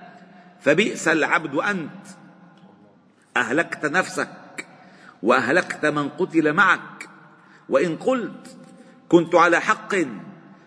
فبئس 0.61 1.09
العبد 1.09 1.55
أنت. 1.55 2.07
أهلكت 3.37 3.87
نفسك 3.87 4.67
وأهلكت 5.23 5.87
من 5.87 6.09
قتل 6.09 6.53
معك. 6.53 7.09
وإن 7.69 7.97
قلت 7.97 8.57
كنت 9.09 9.35
على 9.35 9.61
حق 9.61 9.95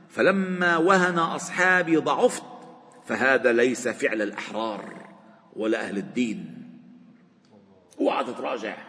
فلما 0.09 0.77
وهن 0.77 1.19
أصحابي 1.19 1.97
ضعفت 1.97 2.43
فهذا 3.05 3.53
ليس 3.53 3.87
فعل 3.87 4.21
الأحرار 4.21 5.09
ولا 5.55 5.81
أهل 5.87 5.97
الدين. 5.97 6.55
اوعى 7.99 8.23
تتراجع 8.23 8.88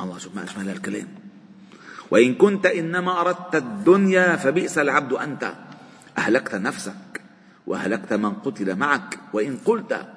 الله 0.00 0.18
شوف 0.18 0.36
ما 0.36 0.42
أجمل 0.42 0.68
الكلام. 0.68 1.08
وإن 2.10 2.34
كنت 2.34 2.66
إنما 2.66 3.20
أردت 3.20 3.54
الدنيا 3.54 4.36
فبئس 4.36 4.78
العبد 4.78 5.12
أنت. 5.12 5.54
أهلكت 6.18 6.54
نفسك 6.54 7.22
وأهلكت 7.66 8.12
من 8.12 8.32
قتل 8.32 8.76
معك. 8.76 9.18
وإن 9.32 9.56
قلت 9.64 10.08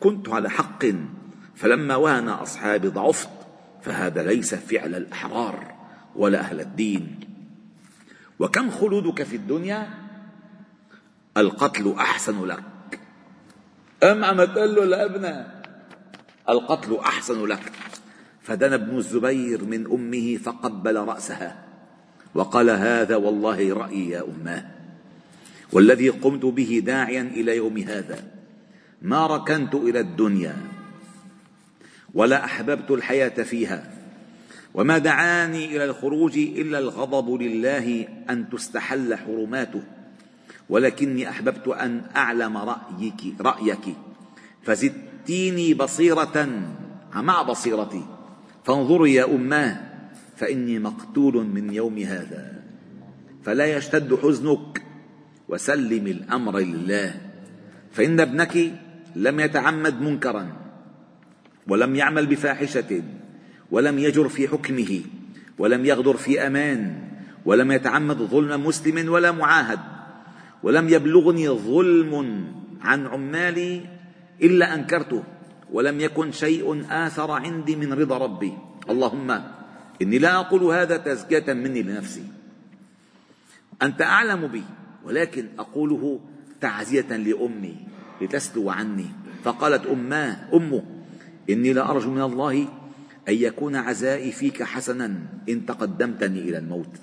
كنت 0.00 0.28
على 0.28 0.50
حق 0.50 0.84
فلما 1.54 1.96
وهن 1.96 2.28
أصحابي 2.28 2.88
ضعفت 2.88 3.28
فهذا 3.82 4.22
ليس 4.22 4.54
فعل 4.54 4.94
الأحرار 4.94 5.74
ولا 6.16 6.40
أهل 6.40 6.60
الدين. 6.60 7.20
وكم 8.38 8.70
خلودك 8.70 9.22
في 9.22 9.36
الدنيا؟ 9.36 9.88
القتل 11.36 11.94
أحسن 11.98 12.44
لك. 12.44 12.64
أم 14.02 14.24
عم 14.24 14.44
تقول 14.44 14.74
له 14.74 14.84
لابنة؟ 14.84 15.62
القتل 16.48 16.96
أحسن 16.96 17.46
لك. 17.46 17.72
فدنا 18.44 18.74
ابن 18.74 18.96
الزبير 18.96 19.64
من 19.64 19.86
أمه 19.86 20.36
فقبل 20.36 20.96
رأسها 20.96 21.64
وقال 22.34 22.70
هذا 22.70 23.16
والله 23.16 23.74
رأيي 23.74 24.10
يا 24.10 24.24
أماه 24.24 24.64
والذي 25.72 26.08
قمت 26.08 26.44
به 26.44 26.82
داعيا 26.86 27.22
إلى 27.22 27.56
يوم 27.56 27.78
هذا 27.78 28.24
ما 29.02 29.26
ركنت 29.26 29.74
إلى 29.74 30.00
الدنيا 30.00 30.56
ولا 32.14 32.44
أحببت 32.44 32.90
الحياة 32.90 33.42
فيها 33.42 33.90
وما 34.74 34.98
دعاني 34.98 35.76
إلى 35.76 35.84
الخروج 35.84 36.38
إلا 36.38 36.78
الغضب 36.78 37.42
لله 37.42 38.08
أن 38.30 38.50
تستحل 38.50 39.14
حرماته 39.14 39.82
ولكني 40.68 41.28
أحببت 41.28 41.68
أن 41.68 42.02
أعلم 42.16 42.56
رأيك 42.56 43.40
رأيك 43.40 43.96
فزدتيني 44.62 45.74
بصيرة 45.74 46.48
مع 47.14 47.42
بصيرتي. 47.42 48.13
فانظري 48.64 49.14
يا 49.14 49.24
أماه 49.24 49.80
فإني 50.36 50.78
مقتول 50.78 51.46
من 51.46 51.74
يوم 51.74 51.98
هذا. 51.98 52.62
فلا 53.44 53.76
يشتد 53.76 54.14
حزنك 54.14 54.82
وسلم 55.48 56.06
الأمر 56.06 56.58
لله. 56.58 57.14
فإن 57.92 58.20
ابنك 58.20 58.72
لم 59.16 59.40
يتعمد 59.40 60.00
منكرا 60.00 60.52
ولم 61.68 61.96
يعمل 61.96 62.26
بفاحشة 62.26 63.02
ولم 63.70 63.98
يجر 63.98 64.28
في 64.28 64.48
حكمه 64.48 65.00
ولم 65.58 65.84
يغدر 65.84 66.16
في 66.16 66.46
أمان 66.46 66.98
ولم 67.44 67.72
يتعمد 67.72 68.16
ظلم 68.16 68.66
مسلم 68.66 69.12
ولا 69.12 69.32
معاهد 69.32 69.78
ولم 70.62 70.88
يبلغني 70.88 71.48
ظلم 71.48 72.44
عن 72.82 73.06
عمالي 73.06 73.80
إلا 74.42 74.74
أنكرته. 74.74 75.22
ولم 75.72 76.00
يكن 76.00 76.32
شيء 76.32 76.84
آثر 76.90 77.30
عندي 77.30 77.76
من 77.76 77.92
رضا 77.92 78.18
ربي. 78.18 78.52
اللهم 78.90 79.40
إني 80.02 80.18
لا 80.18 80.40
أقول 80.40 80.62
هذا 80.62 80.96
تزكية 80.96 81.52
مني 81.52 81.82
لنفسي. 81.82 82.24
أنت 83.82 84.02
أعلم 84.02 84.46
بي 84.46 84.62
ولكن 85.04 85.46
أقوله 85.58 86.20
تعزية 86.60 87.16
لأمي 87.16 87.76
لتسلو 88.20 88.70
عني. 88.70 89.06
فقالت 89.44 89.86
أماه 89.86 90.36
أمه 90.54 90.82
إني 91.50 91.72
لأرجو 91.72 92.10
من 92.10 92.22
الله 92.22 92.68
أن 93.28 93.34
يكون 93.34 93.76
عزائي 93.76 94.32
فيك 94.32 94.62
حسنا 94.62 95.16
إن 95.48 95.66
تقدمتني 95.66 96.38
إلى 96.38 96.58
الموت. 96.58 96.96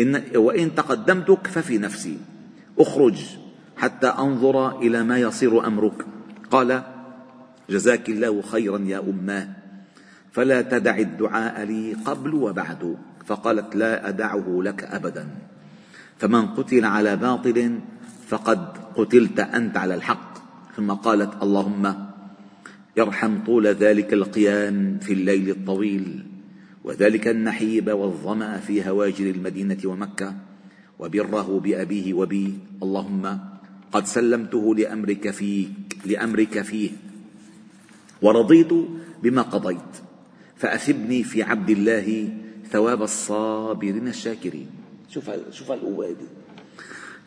إن 0.00 0.22
وإن 0.36 0.74
تقدمتك 0.74 1.46
ففي 1.46 1.78
نفسي. 1.78 2.18
أخرج 2.78 3.18
حتى 3.76 4.06
أنظر 4.06 4.78
إلى 4.78 5.02
ما 5.02 5.18
يصير 5.18 5.66
أمرك. 5.66 6.06
قال 6.50 6.82
جزاك 7.70 8.08
الله 8.08 8.42
خيرا 8.42 8.78
يا 8.78 8.98
أماه 8.98 9.48
فلا 10.32 10.62
تدع 10.62 10.98
الدعاء 10.98 11.64
لي 11.64 11.94
قبل 12.04 12.34
وبعد. 12.34 12.96
فقالت 13.26 13.76
لا 13.76 14.08
أدعه 14.08 14.60
لك 14.62 14.84
أبدا. 14.84 15.28
فمن 16.18 16.46
قتل 16.46 16.84
على 16.84 17.16
باطل 17.16 17.78
فقد 18.26 18.60
قتلت 18.96 19.40
أنت 19.40 19.76
على 19.76 19.94
الحق. 19.94 20.30
ثم 20.76 20.90
قالت 20.90 21.42
اللهم 21.42 21.94
ارحم 22.98 23.44
طول 23.46 23.66
ذلك 23.66 24.12
القيام 24.12 24.98
في 24.98 25.12
الليل 25.12 25.50
الطويل 25.50 26.26
وذلك 26.84 27.28
النحيب 27.28 27.90
والظمأ 27.90 28.58
في 28.58 28.88
هواجر 28.88 29.30
المدينة 29.30 29.78
ومكة 29.84 30.34
وبره 30.98 31.60
بأبيه 31.64 32.14
وبي. 32.14 32.58
اللهم 32.82 33.38
قد 33.92 34.06
سلمته 34.06 34.74
لأمرك 34.74 35.30
فيك 35.30 35.96
لأمرك 36.06 36.62
فيه. 36.62 37.09
ورضيت 38.22 38.72
بما 39.22 39.42
قضيت 39.42 39.92
فأثبني 40.56 41.22
في 41.24 41.42
عبد 41.42 41.70
الله 41.70 42.28
ثواب 42.70 43.02
الصابرين 43.02 44.08
الشاكرين. 44.08 44.66
شوف 45.08 45.30
شوف 45.50 45.72
القوة 45.72 46.06
دي. 46.06 46.28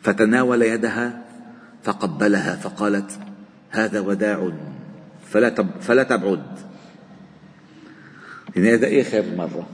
فتناول 0.02 0.62
يدها 0.62 1.24
فقبلها 1.82 2.56
فقالت 2.56 3.18
هذا 3.70 4.00
وداع 4.00 4.52
فلا 5.30 5.48
تب 5.48 5.68
فلا 5.80 6.02
تبعد. 6.02 6.58
يعني 8.56 8.74
هذا 8.74 9.00
آخر 9.00 9.24
مرة. 9.36 9.66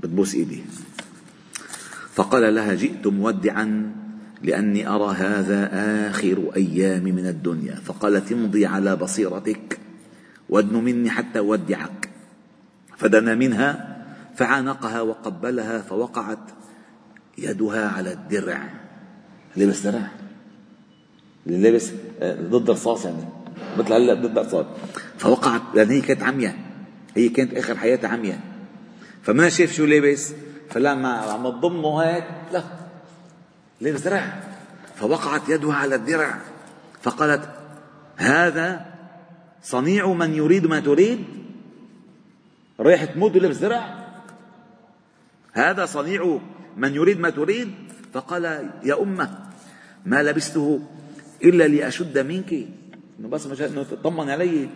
بتبوس 0.00 0.34
إيدي. 0.34 0.62
فقال 2.14 2.54
لها 2.54 2.74
جئت 2.74 3.06
مودعا 3.06 3.92
لأني 4.42 4.88
أرى 4.88 5.14
هذا 5.14 5.70
آخر 6.10 6.50
أيام 6.56 7.04
من 7.04 7.26
الدنيا. 7.26 7.74
فقالت 7.74 8.32
امضي 8.32 8.66
على 8.66 8.96
بصيرتك 8.96 9.78
وادن 10.52 10.76
مني 10.76 11.10
حتى 11.10 11.38
أودعك. 11.38 12.08
فدنا 12.96 13.34
منها 13.34 13.96
فعانقها 14.36 15.00
وقبلها 15.00 15.78
فوقعت 15.80 16.38
يدها 17.38 17.88
على 17.88 18.12
الدرع. 18.12 18.68
لبس 19.56 19.80
درع. 19.80 20.08
اللي 21.46 21.70
لبس 21.70 21.90
آه، 22.20 22.34
ضد 22.34 22.70
الرصاص 22.70 23.04
يعني. 23.04 23.24
مثل 23.78 23.92
هلا 23.92 24.14
ضد 24.14 24.38
الرصاص 24.38 24.66
فوقعت 25.18 25.62
لأن 25.74 25.90
هي 25.90 26.00
كانت 26.00 26.22
عمية 26.22 26.56
هي 27.16 27.28
كانت 27.28 27.54
آخر 27.54 27.76
حياتها 27.76 28.08
عمية 28.08 28.40
فما 29.22 29.48
شاف 29.48 29.72
شو 29.72 29.84
لابس 29.84 30.32
فلما 30.70 31.08
عم 31.08 31.50
تضمه 31.50 32.02
هيك 32.02 32.24
لا. 32.52 32.62
لابس 33.80 34.00
درع. 34.00 34.42
فوقعت 34.96 35.48
يدها 35.48 35.74
على 35.74 35.94
الدرع. 35.94 36.38
فقالت 37.02 37.48
هذا 38.16 38.91
صنيع 39.62 40.12
من 40.12 40.34
يريد 40.34 40.66
ما 40.66 40.80
تريد. 40.80 41.24
رايح 42.80 43.04
تموت 43.04 43.36
ولابس 43.36 43.56
درع 43.56 44.08
هذا 45.52 45.86
صنيع 45.86 46.38
من 46.76 46.94
يريد 46.94 47.20
ما 47.20 47.30
تريد. 47.30 47.70
فقال 48.14 48.44
يا 48.84 49.02
أمة 49.02 49.38
ما 50.06 50.22
لبسته 50.22 50.80
إلا 51.44 51.68
لأشد 51.68 52.18
منك. 52.18 52.68
بس 53.20 53.46
مش 53.46 53.58
تطمن 53.58 54.30
علي. 54.30 54.68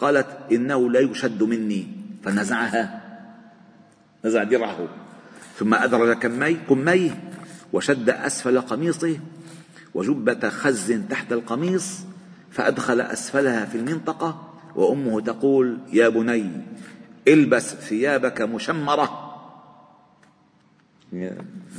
قالت 0.00 0.26
إنه 0.52 0.90
لا 0.90 1.00
يشد 1.00 1.42
مني. 1.42 1.86
فنزعها. 2.24 3.02
نزع 4.24 4.42
درعه. 4.44 4.88
ثم 5.56 5.74
أدرج 5.74 6.18
كمي 6.18 6.54
كميه 6.54 7.22
وشد 7.72 8.10
أسفل 8.10 8.60
قميصه 8.60 9.18
وجبة 9.94 10.48
خز 10.48 10.92
تحت 11.10 11.32
القميص. 11.32 11.98
فأدخل 12.50 13.00
أسفلها 13.00 13.64
في 13.64 13.74
المنطقة 13.74 14.48
وأمه 14.76 15.20
تقول 15.20 15.78
يا 15.92 16.08
بني 16.08 16.50
البس 17.28 17.74
ثيابك 17.74 18.42
مشمرة. 18.42 19.34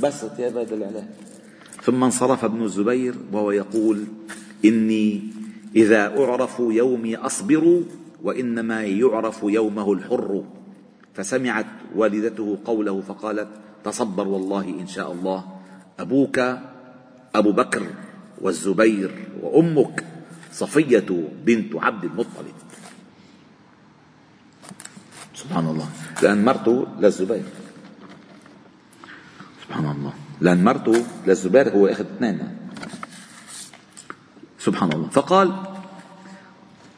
بس 0.01 0.25
ثياب 0.25 0.58
هذا 0.58 1.08
ثم 1.84 2.03
انصرف 2.03 2.45
ابن 2.45 2.63
الزبير 2.63 3.15
وهو 3.32 3.51
يقول 3.51 4.05
إني 4.65 5.23
إذا 5.75 6.17
أعرف 6.23 6.60
يومي 6.60 7.15
أصبر 7.15 7.84
وإنما 8.23 8.84
يعرف 8.84 9.39
يومه 9.43 9.93
الحر. 9.93 10.43
فسمعت 11.13 11.65
والدته 11.95 12.58
قوله 12.65 13.01
فقالت 13.01 13.47
تصبر 13.84 14.27
والله 14.27 14.69
إن 14.69 14.88
شاء 14.88 15.12
الله 15.12 15.45
أبوك 15.99 16.39
أبو 17.36 17.51
بكر 17.51 17.84
والزبير 18.41 19.12
وأمك 19.41 20.05
صفية 20.51 21.29
بنت 21.45 21.75
عبد 21.75 22.03
المطلب. 22.03 22.53
سبحان 25.35 25.67
الله. 25.67 25.89
لأن 26.23 26.45
مرته 26.45 26.88
للزبير 26.99 27.43
سبحان 29.67 29.85
الله. 29.91 30.13
لأن 30.41 30.63
مرته 30.63 31.05
للزبير 31.27 31.69
هو 31.69 31.88
أخذ 31.88 32.05
اثنين. 32.05 32.57
سبحان 34.59 34.91
الله. 34.91 35.09
فقال 35.09 35.63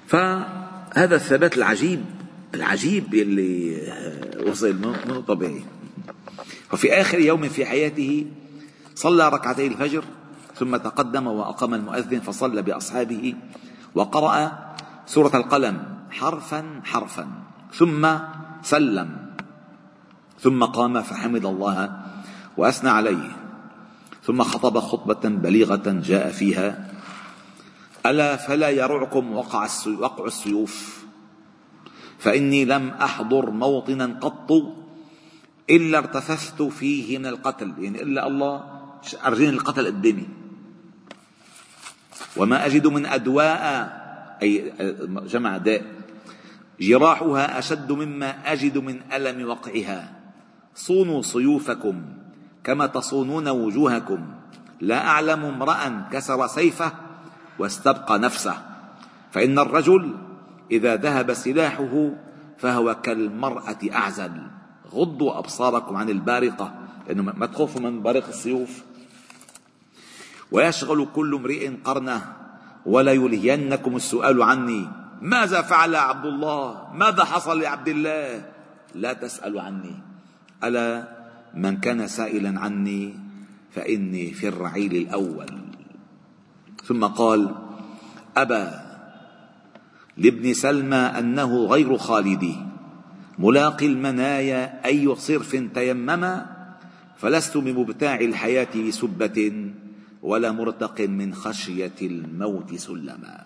فهذا 0.07 1.15
الثبات 1.15 1.57
العجيب 1.57 2.05
العجيب 2.55 3.13
اللي 3.13 3.81
وصل 4.47 4.75
منه 4.75 5.21
طبيعي. 5.21 5.63
وفي 6.73 6.93
آخر 6.93 7.19
يوم 7.19 7.49
في 7.49 7.65
حياته 7.65 8.25
صلى 8.95 9.29
ركعتي 9.29 9.67
الفجر. 9.67 10.03
ثم 10.61 10.77
تقدم 10.77 11.27
وأقام 11.27 11.73
المؤذن 11.73 12.19
فصلى 12.19 12.61
بأصحابه 12.61 13.35
وقرأ 13.95 14.35
سورة 15.05 15.33
القلم 15.35 15.77
حرفا 16.11 16.81
حرفا 16.85 17.25
ثم 17.73 18.03
سلم 18.61 19.09
ثم 20.39 20.63
قام 20.63 21.01
فحمد 21.01 21.45
الله 21.45 21.77
وأثنى 22.57 22.89
عليه 22.89 23.31
ثم 24.23 24.43
خطب 24.43 24.79
خطبة 24.79 25.29
بليغة 25.29 25.87
جاء 26.05 26.29
فيها 26.29 26.69
ألا 28.05 28.35
فلا 28.35 28.69
يرعكم 28.69 29.33
وقع 29.33 29.67
وقع 29.99 30.25
السيوف 30.25 31.05
فإني 32.19 32.65
لم 32.65 32.89
أحضر 32.89 33.49
موطنا 33.49 34.19
قط 34.21 34.51
إلا 35.69 35.97
ارتفثت 35.97 36.61
فيه 36.61 37.17
من 37.17 37.25
القتل 37.25 37.73
يعني 37.79 38.01
إلا 38.01 38.27
الله 38.27 38.63
أرجين 39.25 39.49
القتل 39.49 39.85
قدامي 39.85 40.40
وما 42.37 42.65
أجد 42.65 42.87
من 42.87 43.05
أدواء 43.05 43.61
أي 44.41 44.73
جمع 45.25 45.57
داء 45.57 45.83
جراحها 46.81 47.59
أشد 47.59 47.91
مما 47.91 48.29
أجد 48.53 48.77
من 48.77 49.01
ألم 49.13 49.49
وقعها. 49.49 50.11
صونوا 50.75 51.21
سيوفكم 51.21 52.01
كما 52.63 52.85
تصونون 52.85 53.47
وجوهكم. 53.47 54.19
لا 54.81 55.07
أعلم 55.07 55.45
امرأ 55.45 56.09
كسر 56.11 56.47
سيفه 56.47 56.91
واستبقى 57.59 58.19
نفسه. 58.19 58.55
فإن 59.31 59.59
الرجل 59.59 60.15
إذا 60.71 60.95
ذهب 60.95 61.33
سلاحه 61.33 62.09
فهو 62.57 62.95
كالمرأة 63.01 63.77
أعزل. 63.93 64.31
غضوا 64.91 65.37
أبصاركم 65.37 65.95
عن 65.95 66.09
البارقة 66.09 66.73
لأنه 67.07 67.23
ما 67.23 67.45
تخافوا 67.45 67.81
من 67.81 68.01
بارق 68.01 68.27
السيوف؟ 68.27 68.83
ويشغل 70.51 71.07
كل 71.15 71.35
امرئ 71.35 71.69
قرنه 71.83 72.21
ولا 72.85 73.11
يلهينكم 73.11 73.95
السؤال 73.95 74.43
عني. 74.43 74.87
ماذا 75.21 75.61
فعل 75.61 75.95
عبد 75.95 76.25
الله؟ 76.25 76.93
ماذا 76.93 77.23
حصل 77.23 77.61
لعبد 77.61 77.87
الله؟ 77.87 78.45
لا 78.95 79.13
تسألوا 79.13 79.61
عني. 79.61 79.95
ألا 80.63 81.07
من 81.53 81.77
كان 81.77 82.07
سائلا 82.07 82.59
عني 82.59 83.13
فإني 83.71 84.33
في 84.33 84.47
الرعيل 84.47 84.95
الأول. 84.95 85.51
ثم 86.83 87.05
قال 87.05 87.55
أبى 88.37 88.67
لابن 90.17 90.53
سلمى 90.53 90.95
أنه 90.95 91.65
غير 91.65 91.97
خالدي. 91.97 92.55
ملاقي 93.39 93.85
المنايا 93.85 94.85
أي 94.85 95.15
صرف 95.15 95.55
تيمما 95.73 96.45
فلست 97.17 97.57
بمبتاع 97.57 98.15
الحياة 98.15 98.73
بسبة 98.87 99.71
ولا 100.21 100.51
مرتق 100.51 101.01
من 101.01 101.33
خشية 101.33 101.95
الموت 102.01 102.75
سلما. 102.75 103.45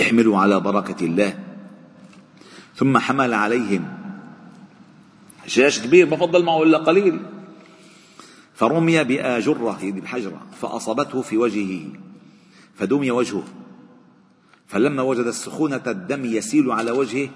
احملوا 0.00 0.38
على 0.38 0.60
بركة 0.60 1.06
الله. 1.06 1.38
ثم 2.74 2.98
حمل 2.98 3.34
عليهم. 3.34 3.88
جيش 5.48 5.80
كبير 5.80 6.10
ما 6.10 6.16
فضل 6.16 6.44
معه 6.44 6.62
إلا 6.62 6.78
قليل. 6.78 7.20
فرمي 8.54 9.04
بآجرة 9.04 9.78
يعني 9.82 10.00
بحجرة 10.00 10.46
فأصابته 10.60 11.22
في 11.22 11.36
وجهه 11.36 11.88
فدمي 12.74 13.10
وجهه. 13.10 13.44
فلما 14.66 15.02
وجد 15.02 15.26
السخونة 15.26 15.82
الدم 15.86 16.24
يسيل 16.24 16.70
على 16.70 16.90
وجهه 16.90 17.28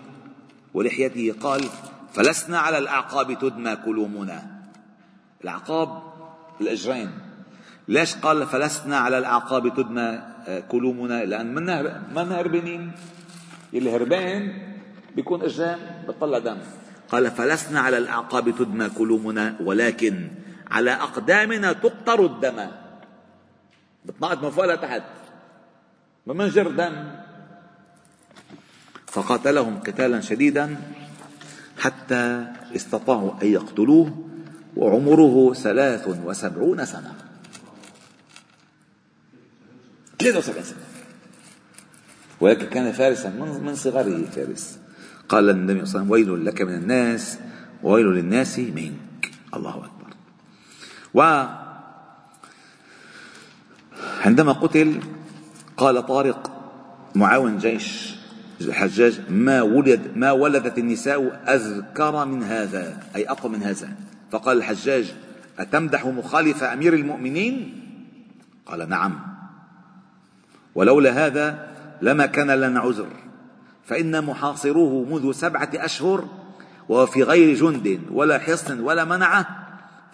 ولحيته 0.74 1.35
قال 1.40 1.64
فلسنا 2.12 2.59
على 2.59 2.78
الأعقاب 2.78 3.38
تدمى 3.38 3.76
كلومنا 3.76 4.60
الأعقاب 5.40 6.03
الأجرين. 6.61 7.11
ليش 7.88 8.14
قال 8.14 8.46
فلسنا 8.46 8.96
على 8.98 9.18
الأعقاب 9.18 9.74
تدمى 9.76 10.22
كلومنا 10.68 11.24
لأن 11.24 11.55
منا 11.55 12.03
منا 12.14 12.40
هربانين؟ 12.40 12.92
اللي 13.74 13.96
هربان 13.96 14.53
بيكون 15.16 15.42
أجرام 15.42 15.79
بتطلع 16.09 16.38
دم. 16.38 16.59
قال 17.09 17.31
فلسنا 17.31 17.81
على 17.81 17.98
الأعقاب 17.98 18.50
تدمى 18.59 18.88
كلومنا 18.88 19.57
ولكن 19.61 20.31
على 20.70 20.90
أقدامنا 20.90 21.72
تقطر 21.72 22.26
الدم. 22.26 22.66
بتنقط 24.05 24.42
من 24.42 24.50
فوق 24.50 24.64
لتحت 24.64 25.03
ما 26.26 26.35
منجر 26.35 26.70
دم. 26.70 27.11
فقاتلهم 29.07 29.81
قتالا 29.81 30.20
شديدا 30.20 30.76
حتى 31.79 32.46
استطاعوا 32.76 33.33
أن 33.42 33.46
يقتلوه. 33.46 34.26
وعمره 34.76 35.54
ثلاث 35.54 36.09
وسبعون 36.24 36.85
سنة. 36.85 37.14
73 40.18 40.62
سنة. 40.62 40.76
ولكن 42.40 42.66
كان 42.66 42.92
فارسا 42.92 43.30
من 43.30 43.74
صغره 43.74 44.24
فارس. 44.37 44.78
قال 45.28 45.50
النبي 45.50 45.87
صلى 45.87 46.02
الله 46.02 46.14
عليه 46.14 46.24
وسلم 46.24 46.35
ويل 46.35 46.46
لك 46.46 46.62
من 46.62 46.74
الناس 46.74 47.38
وويل 47.83 48.06
للناس 48.06 48.59
منك. 48.59 49.30
الله 49.54 49.76
أكبر. 49.76 50.11
و 51.14 51.46
عندما 54.20 54.52
قتل 54.52 55.00
قال 55.76 56.06
طارق 56.06 56.50
معاون 57.14 57.59
جيش 57.59 58.14
الحجاج 58.61 59.20
ما 59.30 59.62
ولد 59.62 60.00
ما 60.16 60.33
ولدت 60.33 60.78
النساء 60.78 61.42
أذكر 61.48 62.24
من 62.24 62.42
هذا 62.42 63.02
أي 63.16 63.30
أقوى 63.30 63.52
من 63.52 63.62
هذا. 63.62 63.96
فقال 64.30 64.56
الحجاج 64.56 65.14
أتمدح 65.58 66.06
مخالف 66.06 66.62
أمير 66.62 66.94
المؤمنين؟ 66.94 67.80
قال 68.66 68.88
نعم. 68.88 69.20
ولولا 70.74 71.26
هذا 71.26 71.68
لما 72.02 72.26
كان 72.26 72.50
لنا 72.50 72.80
عذر 72.80 73.08
فإن 73.84 74.24
محاصروه 74.24 75.04
منذ 75.04 75.32
سبعة 75.32 75.70
أشهر 75.74 76.28
وهو 76.88 77.06
في 77.06 77.22
غير 77.22 77.54
جند 77.54 78.00
ولا 78.10 78.38
حصن 78.38 78.80
ولا 78.80 79.04
منعة 79.04 79.46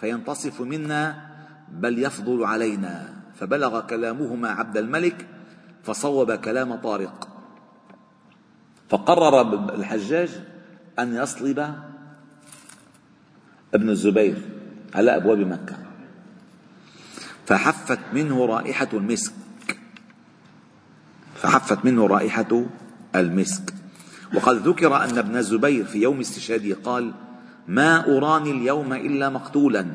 فينتصف 0.01 0.61
منا 0.61 1.29
بل 1.71 2.03
يفضل 2.03 2.43
علينا. 2.43 3.13
فبلغ 3.39 3.79
كلامهما 3.79 4.49
عبد 4.49 4.77
الملك 4.77 5.27
فصوب 5.83 6.31
كلام 6.31 6.75
طارق. 6.75 7.27
فقرر 8.89 9.41
الحجاج 9.75 10.29
أن 10.99 11.15
يصلب 11.15 11.75
ابن 13.73 13.89
الزبير 13.89 14.35
على 14.95 15.15
أبواب 15.15 15.39
مكة. 15.39 15.77
فحفت 17.45 17.99
منه 18.13 18.45
رائحة 18.45 18.89
المسك. 18.93 19.33
فحفت 21.35 21.85
منه 21.85 22.07
رائحة 22.07 22.65
المسك. 23.15 23.73
وقد 24.35 24.67
ذكر 24.67 24.95
أن 25.03 25.17
ابن 25.17 25.37
الزبير 25.37 25.85
في 25.85 26.01
يوم 26.01 26.19
استشهاده 26.19 26.77
قال 26.83 27.13
ما 27.67 28.17
أراني 28.17 28.51
اليوم 28.51 28.93
إلا 28.93 29.29
مقتولا 29.29 29.85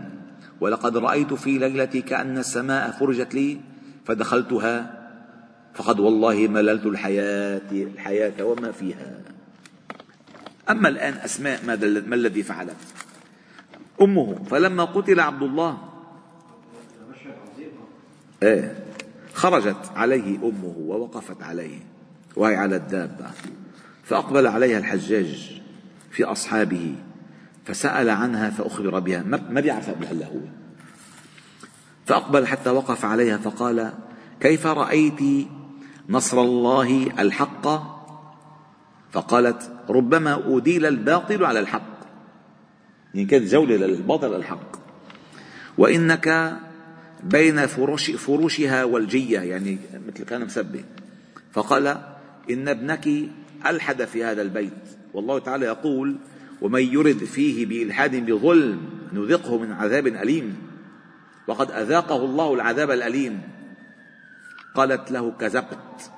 ولقد 0.61 0.97
رأيت 0.97 1.35
في 1.35 1.59
ليلتي 1.59 2.03
كأن 2.03 2.39
السماء 2.39 2.91
فرجت 2.91 3.35
لي 3.35 3.61
فدخلتها 4.05 5.03
فقد 5.75 6.01
والله 6.01 6.49
مللت 6.49 6.87
الحياة 6.87 7.73
الحياة 7.73 8.45
وما 8.45 8.73
فيها. 8.73 9.21
أما 10.71 10.89
الآن 10.89 11.15
أسماء 11.15 11.65
ما 12.07 12.15
الذي 12.15 12.43
فعلت؟ 12.43 12.77
أمه. 14.01 14.39
فلما 14.51 14.85
قتل 14.85 15.21
عبد 15.21 15.43
الله 15.43 15.79
إيه 18.43 18.85
خرجت 19.35 19.91
عليه 19.97 20.37
أمه 20.37 20.75
ووقفت 20.79 21.43
عليه 21.43 21.79
وهي 22.37 22.57
على 22.57 22.77
الدابة 22.77 23.31
فأقبل 24.05 24.47
عليها 24.47 24.79
الحجاج 24.79 25.61
في 26.11 26.25
أصحابه 26.25 26.95
فسأل 27.65 28.11
عنها 28.11 28.51
فأخبر 28.51 28.99
بها. 28.99 29.23
ما 29.51 29.61
بيعرف 29.61 29.91
قبل 29.91 30.07
هلا 30.07 30.27
هو؟ 30.27 30.41
فأقبل 32.07 32.47
حتى 32.47 32.71
وقف 32.71 33.05
عليها 33.05 33.37
فقال 33.37 33.93
كيف 34.41 34.67
رأيت 34.67 35.49
نصر 36.09 36.41
الله 36.41 37.07
الحق؟ 37.19 37.69
فقالت 39.13 39.73
ربما 39.89 40.57
أديل 40.57 40.87
الباطل 40.87 41.45
على 41.45 41.61
الحق. 41.61 41.92
يعني 43.15 43.27
كانت 43.27 43.51
جولة 43.51 43.77
للباطل 43.77 44.37
الحق. 44.37 44.77
وإنك 45.79 46.57
بين 47.23 47.67
فروش 47.67 48.11
فروشها 48.11 48.85
والجية 48.85 49.41
يعني 49.41 49.79
مثل 50.09 50.25
كان 50.25 50.45
مسبه 50.45 50.85
فقال 51.53 51.87
إن 52.51 52.69
ابنك 52.69 53.09
ألحد 53.67 54.05
في 54.05 54.25
هذا 54.25 54.43
البيت. 54.43 54.73
والله 55.15 55.39
تعالى 55.39 55.67
يقول 55.67 56.17
ومن 56.61 56.83
يرد 56.83 57.25
فيه 57.25 57.67
بإلحاد 57.67 58.17
بظلم 58.31 58.81
نذقه 59.13 59.59
من 59.59 59.73
عذاب 59.73 60.07
أليم. 60.07 60.57
وقد 61.47 61.71
أذاقه 61.71 62.25
الله 62.25 62.55
العذاب 62.55 62.91
الأليم. 62.91 63.41
قالت 64.75 65.11
له 65.11 65.31
كذبت. 65.31 66.11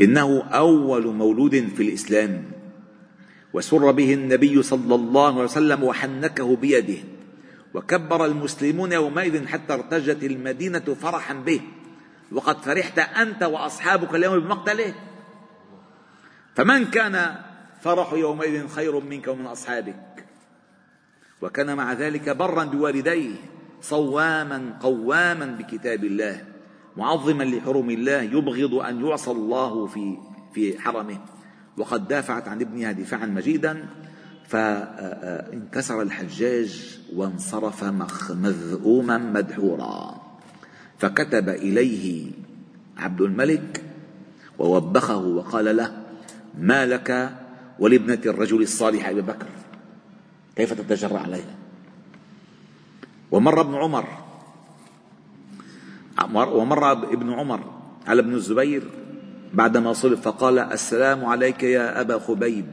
إنه 0.00 0.42
أول 0.42 1.06
مولود 1.06 1.68
في 1.76 1.82
الإسلام. 1.82 2.57
وسر 3.52 3.90
به 3.90 4.14
النبي 4.14 4.62
صلى 4.62 4.94
الله 4.94 5.32
عليه 5.32 5.44
وسلم 5.44 5.84
وحنكه 5.84 6.56
بيده. 6.56 6.98
وكبر 7.74 8.24
المسلمون 8.24 8.92
يومئذ 8.92 9.46
حتى 9.46 9.74
ارتجت 9.74 10.24
المدينة 10.24 10.96
فرحا 11.00 11.34
به. 11.34 11.60
وقد 12.32 12.62
فرحت 12.62 12.98
أنت 12.98 13.42
وأصحابك 13.42 14.14
اليوم 14.14 14.38
بمقتله. 14.38 14.94
فمن 16.54 16.84
كان 16.84 17.36
فرح 17.80 18.12
يومئذ 18.12 18.68
خير 18.68 19.00
منك 19.00 19.28
ومن 19.28 19.46
أصحابك؟ 19.46 20.24
وكان 21.42 21.76
مع 21.76 21.92
ذلك 21.92 22.28
برا 22.28 22.64
بوالديه 22.64 23.34
صواما 23.82 24.78
قواما 24.82 25.46
بكتاب 25.46 26.04
الله 26.04 26.44
معظما 26.96 27.44
لحرم 27.44 27.90
الله 27.90 28.22
يبغض 28.22 28.74
أن 28.74 29.06
يعصى 29.06 29.30
الله 29.30 29.86
في 29.86 30.16
في 30.54 30.80
حرمه. 30.80 31.37
وقد 31.78 32.08
دافعت 32.08 32.48
عن 32.48 32.60
ابنها 32.60 32.92
دفاعا 32.92 33.26
مجيدا 33.26 33.86
فانكسر 34.48 36.02
الحجاج 36.02 36.98
وانصرف 37.14 37.84
مذءوما 38.30 39.18
مدحورا. 39.18 40.20
فكتب 40.98 41.48
إليه 41.48 42.30
عبد 42.98 43.20
الملك 43.20 43.84
ووبخه 44.58 45.16
وقال 45.16 45.76
له 45.76 46.02
ما 46.58 46.86
لك 46.86 47.38
ولابنة 47.78 48.20
الرجل 48.26 48.62
الصالح 48.62 49.08
أبي 49.08 49.20
بكر؟ 49.20 49.46
كيف 50.56 50.72
تتجرأ 50.72 51.18
عليها؟ 51.18 51.54
ومر 53.30 53.60
ابن 53.60 53.74
عمر 53.74 54.08
ومر 56.34 56.92
ابن 56.92 57.32
عمر 57.32 57.60
على 58.06 58.20
ابن 58.20 58.34
الزبير 58.34 58.82
بعدما 59.54 59.92
صلب 59.92 60.18
فقال 60.18 60.58
السلام 60.58 61.24
عليك 61.24 61.62
يا 61.62 62.00
أبا 62.00 62.18
خبيب. 62.18 62.66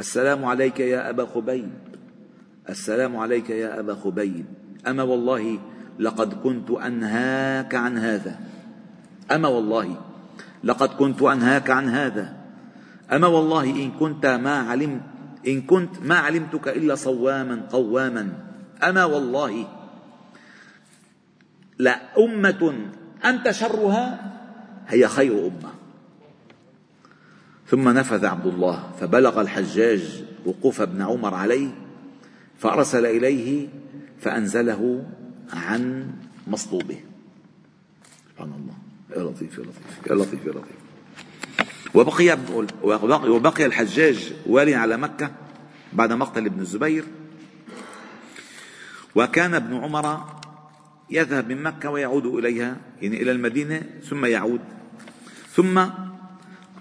السلام 0.00 0.44
عليك 0.44 0.80
يا 0.80 1.10
أبا 1.10 1.26
خبيب. 1.26 1.70
السلام 2.68 3.16
عليك 3.16 3.50
يا 3.50 3.80
أبا 3.80 3.94
خبيب. 3.94 4.44
أما 4.88 5.02
والله 5.02 5.58
لقد 5.98 6.34
كنت 6.42 6.70
أنهاك 6.70 7.74
عن 7.74 7.98
هذا. 7.98 8.40
أما 9.30 9.48
والله 9.48 9.96
لقد 10.64 10.88
كنت 10.88 11.22
أنهاك 11.22 11.70
عن 11.70 11.88
هذا. 11.88 12.36
أما 13.12 13.26
والله 13.26 13.64
إن 13.64 13.90
كنت 13.90 14.26
ما 14.26 14.58
علمت 14.58 15.00
إن 15.46 15.62
كنت 15.62 16.02
ما 16.02 16.14
علمتك 16.14 16.68
إلا 16.68 16.94
صواما 16.94 17.62
قواما. 17.72 18.32
أما 18.82 19.04
والله 19.04 19.66
لأمة 21.78 22.74
أنت 23.24 23.50
شرها 23.50 24.32
هي 24.88 25.08
خير 25.08 25.32
أمة. 25.32 25.79
ثم 27.70 27.88
نفذ 27.88 28.26
عبد 28.26 28.46
الله 28.46 28.90
فبلغ 29.00 29.40
الحجاج 29.40 30.24
وقوف 30.46 30.80
ابن 30.80 31.02
عمر 31.02 31.34
عليه 31.34 31.68
فأرسل 32.58 33.06
إليه 33.06 33.68
فأنزله 34.20 35.06
عن 35.52 36.10
مصلوبه. 36.46 37.00
سبحان 38.32 38.52
الله. 38.52 38.74
يا 39.16 39.30
لطيف 39.30 39.58
يا 39.58 39.62
لطيف 39.62 40.06
يا 40.10 40.14
لطيف 40.14 40.46
يا 40.46 40.50
لطيف. 40.50 40.80
وبقي 41.94 42.38
وبقي 43.28 43.66
الحجاج 43.66 44.32
والي 44.46 44.74
على 44.74 44.96
مكة 44.96 45.30
بعد 45.92 46.12
مقتل 46.12 46.46
ابن 46.46 46.60
الزبير. 46.60 47.04
وكان 49.14 49.54
ابن 49.54 49.76
عمر 49.76 50.24
يذهب 51.10 51.48
من 51.52 51.62
مكة 51.62 51.90
ويعود 51.90 52.26
إليها 52.26 52.76
يعني 53.02 53.22
إلى 53.22 53.32
المدينة 53.32 53.82
ثم 54.08 54.24
يعود. 54.24 54.60
ثم 55.52 55.80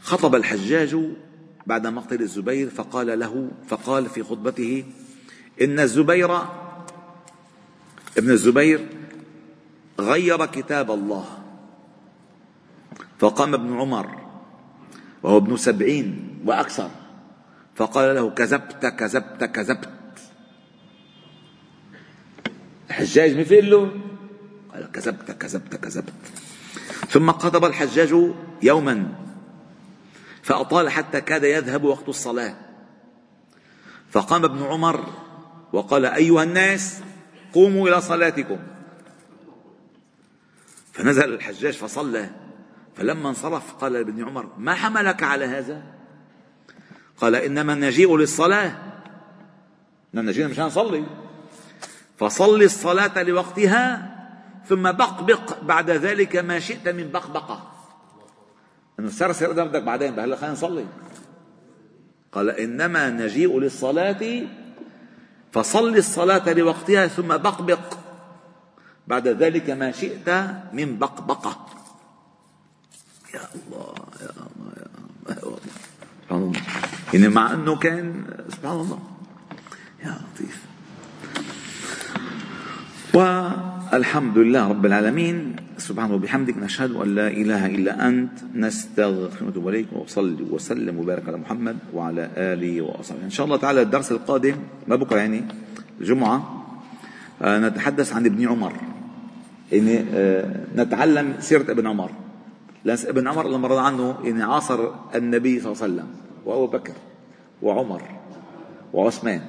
خطب 0.01 0.35
الحجاج 0.35 0.97
بعد 1.67 1.88
مقتل 1.88 2.21
الزبير 2.21 2.69
فقال 2.69 3.19
له 3.19 3.51
فقال 3.67 4.09
في 4.09 4.23
خطبته 4.23 4.83
إن 5.62 5.79
الزبير 5.79 6.38
ابن 8.17 8.29
الزبير 8.31 8.89
غير 9.99 10.45
كتاب 10.45 10.91
الله. 10.91 11.25
فقام 13.19 13.53
ابن 13.53 13.79
عمر 13.79 14.07
وهو 15.23 15.38
ابن 15.38 15.57
سبعين 15.57 16.39
وأكثر 16.45 16.89
فقال 17.75 18.15
له 18.15 18.29
كذبت 18.29 18.85
كذبت 18.85 19.43
كذبت. 19.43 19.89
الحجاج 22.89 23.38
مثل 23.38 23.69
له 23.69 23.91
قال 24.73 24.91
كذبت 24.91 25.31
كذبت 25.31 25.75
كذبت. 25.75 26.13
ثم 27.09 27.31
خطب 27.31 27.65
الحجاج 27.65 28.33
يوما. 28.63 29.18
فأطال 30.49 30.89
حتى 30.89 31.21
كاد 31.21 31.43
يذهب 31.43 31.83
وقت 31.83 32.09
الصلاة. 32.09 32.55
فقام 34.12 34.45
ابن 34.45 34.63
عمر 34.63 35.05
وقال 35.73 36.05
أيها 36.05 36.43
الناس 36.43 37.01
قوموا 37.53 37.89
إلى 37.89 38.01
صلاتكم. 38.01 38.57
فنزل 40.93 41.33
الحجاج 41.33 41.73
فصلى. 41.73 42.29
فلما 42.95 43.29
انصرف 43.29 43.73
قال 43.73 43.93
لابن 43.93 44.23
عمر 44.23 44.49
ما 44.57 44.73
حملك 44.73 45.23
على 45.23 45.45
هذا؟ 45.45 45.83
قال 47.17 47.35
إنما 47.35 47.75
نجيء 47.75 48.17
للصلاة. 48.17 48.75
نجينا 50.13 50.47
مشان 50.47 50.65
نصلي. 50.65 51.05
فصل 52.17 52.62
الصلاة 52.62 53.23
لوقتها 53.23 54.15
ثم 54.69 54.91
بقبق 54.91 55.62
بعد 55.63 55.89
ذلك 55.89 56.35
ما 56.35 56.59
شئت 56.59 56.88
من 56.88 57.12
بقبقة. 57.12 57.79
انه 58.99 59.09
سرسر 59.09 59.51
بدك 59.53 59.83
بعدين 59.83 60.19
هلا 60.19 60.35
خلينا 60.35 60.53
نصلي. 60.53 60.85
قال 62.31 62.49
إنما 62.49 63.09
نجيء 63.09 63.59
للصلاة 63.59 64.43
فصل 65.51 65.95
الصلاة 65.95 66.53
لوقتها 66.53 67.07
ثم 67.07 67.27
بقبق. 67.27 67.97
بعد 69.07 69.27
ذلك 69.27 69.69
ما 69.69 69.91
شئت 69.91 70.29
من 70.73 70.99
بقبقة. 70.99 71.65
يا 73.33 73.41
الله 73.55 73.93
يا 74.21 74.29
الله 74.29 74.71
يا 74.77 74.88
الله, 74.95 75.29
يا 75.29 75.43
الله. 75.43 75.59
سبحان 76.23 76.41
الله. 76.43 76.62
يعني 77.13 77.27
مع 77.27 77.53
إنه 77.53 77.75
كان 77.75 78.23
سبحان 78.49 78.79
الله. 78.79 78.99
يا 80.03 80.21
لطيف. 80.33 80.57
والحمد 83.93 84.38
لله 84.38 84.67
رب 84.67 84.86
العالمين 84.86 85.56
سبحانه 85.78 86.13
وبحمدك 86.15 86.58
نشهد 86.58 86.91
أن 86.91 87.15
لا 87.15 87.28
إله 87.28 87.65
إلا 87.65 88.08
أنت 88.08 88.32
نستغفرك 88.56 89.41
ونتوب 89.41 89.67
إليك 89.69 89.88
وصلي 89.93 90.43
وسلم 90.43 90.99
وبارك 90.99 91.28
على 91.28 91.38
محمد 91.38 91.78
وعلى 91.93 92.30
آله 92.38 92.82
وأصحابه 92.82 93.23
إن 93.23 93.30
شاء 93.30 93.45
الله 93.45 93.58
تعالى 93.58 93.82
الدرس 93.82 94.12
القادم 94.12 94.56
ما 94.88 94.95
بكرة 94.95 95.17
يعني 95.17 95.43
الجمعة 96.02 96.65
نتحدث 97.41 98.13
عن 98.13 98.25
ابن 98.25 98.47
عمر 98.47 98.73
يعني 99.71 100.06
نتعلم 100.75 101.34
سيرة 101.39 101.71
ابن 101.71 101.88
عمر 101.88 102.12
لأن 102.86 102.97
ابن 103.08 103.28
عمر 103.28 103.47
لما 103.47 103.67
رضى 103.67 103.82
عنه 103.82 104.15
يعني 104.23 104.43
عاصر 104.43 104.89
النبي 105.15 105.60
صلى 105.60 105.71
الله 105.71 105.84
عليه 105.84 105.93
وسلم 105.93 106.08
وأبو 106.45 106.67
بكر 106.67 106.93
وعمر 107.62 108.02
وعثمان 108.93 109.41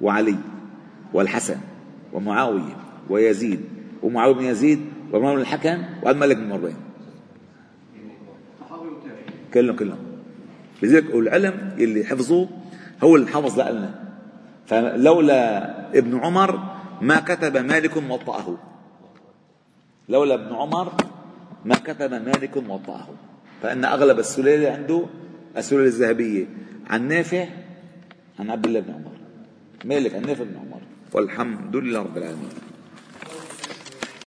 وعلي 0.00 0.36
والحسن 1.12 1.56
ومعاوية 2.12 2.76
ويزيد 3.10 3.60
ومعاوية 4.06 4.34
بن 4.34 4.44
يزيد 4.44 4.80
ومروان 5.12 5.34
بن 5.34 5.40
الحكم 5.40 5.82
والملك 6.02 6.36
بن 6.36 6.48
مروان 6.48 6.74
كلهم 9.54 9.76
كلهم. 9.76 9.98
لذلك 10.82 11.14
العلم 11.14 11.74
اللي 11.78 12.04
حفظوه 12.04 12.48
هو 13.02 13.16
اللي 13.16 13.26
حفظ 13.26 13.60
لنا 13.60 13.94
فلولا 14.66 15.40
ابن 15.98 16.18
عمر 16.18 16.76
ما 17.02 17.20
كتب 17.20 17.56
مالك 17.56 17.98
موطأه. 17.98 18.58
لولا 20.08 20.34
ابن 20.34 20.54
عمر 20.54 20.92
ما 21.64 21.74
كتب 21.74 22.12
مالك 22.12 22.58
موطأه. 22.58 23.08
فإن 23.62 23.84
أغلب 23.84 24.18
السلالة 24.18 24.70
عنده 24.70 25.06
السلالة 25.56 25.86
الذهبية. 25.86 26.46
عن 26.86 27.08
نافع 27.08 27.46
عن 28.38 28.50
عبد 28.50 28.66
الله 28.66 28.80
بن 28.80 28.92
عمر. 28.92 29.16
مالك 29.84 30.14
عن 30.14 30.22
نافع 30.22 30.44
بن 30.44 30.56
عمر. 30.56 30.80
والحمد 31.12 31.76
لله 31.76 32.00
رب 32.00 32.16
العالمين. 32.16 32.75